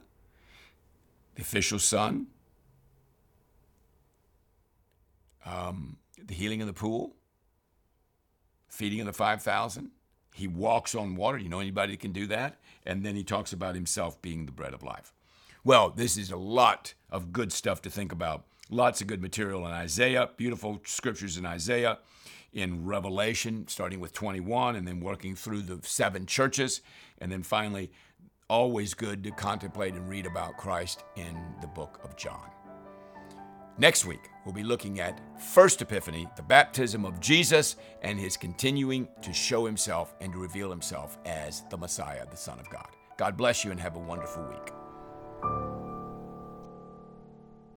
the 1.36 1.42
official 1.42 1.80
son, 1.80 2.28
um, 5.46 5.98
the 6.18 6.34
healing 6.34 6.62
of 6.62 6.68
the 6.68 6.74
pool, 6.74 7.18
feeding 8.70 9.02
of 9.02 9.06
the 9.06 9.12
5,000. 9.12 9.92
He 10.34 10.48
walks 10.48 10.96
on 10.96 11.18
water. 11.18 11.38
You 11.38 11.50
know 11.50 11.60
anybody 11.60 11.92
that 11.92 12.00
can 12.00 12.14
do 12.14 12.26
that? 12.28 12.58
And 12.86 13.04
then 13.04 13.18
he 13.18 13.26
talks 13.26 13.52
about 13.52 13.76
himself 13.76 14.22
being 14.22 14.46
the 14.46 14.54
bread 14.54 14.74
of 14.74 14.82
life. 14.82 15.14
Well, 15.66 15.90
this 15.90 16.18
is 16.18 16.32
a 16.32 16.38
lot 16.38 16.94
of 17.10 17.34
good 17.34 17.52
stuff 17.52 17.82
to 17.82 17.90
think 17.90 18.14
about. 18.14 18.46
Lots 18.70 19.02
of 19.02 19.08
good 19.08 19.22
material 19.22 19.66
in 19.66 19.72
Isaiah, 19.72 20.30
beautiful 20.38 20.82
scriptures 20.86 21.38
in 21.38 21.46
Isaiah, 21.46 22.00
in 22.54 22.86
Revelation, 22.86 23.68
starting 23.68 24.00
with 24.00 24.14
21 24.14 24.76
and 24.76 24.88
then 24.88 25.00
working 25.00 25.36
through 25.36 25.64
the 25.64 25.80
seven 25.84 26.26
churches. 26.26 26.82
And 27.20 27.32
then 27.32 27.44
finally, 27.44 27.92
always 28.50 28.94
good 28.94 29.24
to 29.24 29.32
contemplate 29.32 29.94
and 29.96 30.08
read 30.10 30.26
about 30.26 30.58
Christ 30.58 31.04
in 31.16 31.38
the 31.62 31.68
book 31.68 32.00
of 32.04 32.16
John. 32.16 32.50
Next 33.80 34.06
week, 34.06 34.30
we'll 34.46 34.54
be 34.54 34.64
looking 34.64 35.00
at 35.00 35.20
First 35.42 35.82
Epiphany, 35.82 36.28
the 36.36 36.44
baptism 36.44 37.06
of 37.06 37.20
Jesus, 37.20 37.76
and 38.04 38.20
his 38.20 38.38
continuing 38.38 39.08
to 39.24 39.34
show 39.34 39.66
himself 39.66 40.14
and 40.22 40.32
to 40.32 40.38
reveal 40.38 40.70
himself 40.70 41.18
as 41.26 41.64
the 41.72 41.78
Messiah, 41.78 42.26
the 42.30 42.38
Son 42.38 42.60
of 42.60 42.70
God. 42.70 42.90
God 43.18 43.36
bless 43.36 43.66
you 43.66 43.72
and 43.72 43.80
have 43.80 43.96
a 43.96 44.00
wonderful 44.00 44.44
week. 44.44 45.73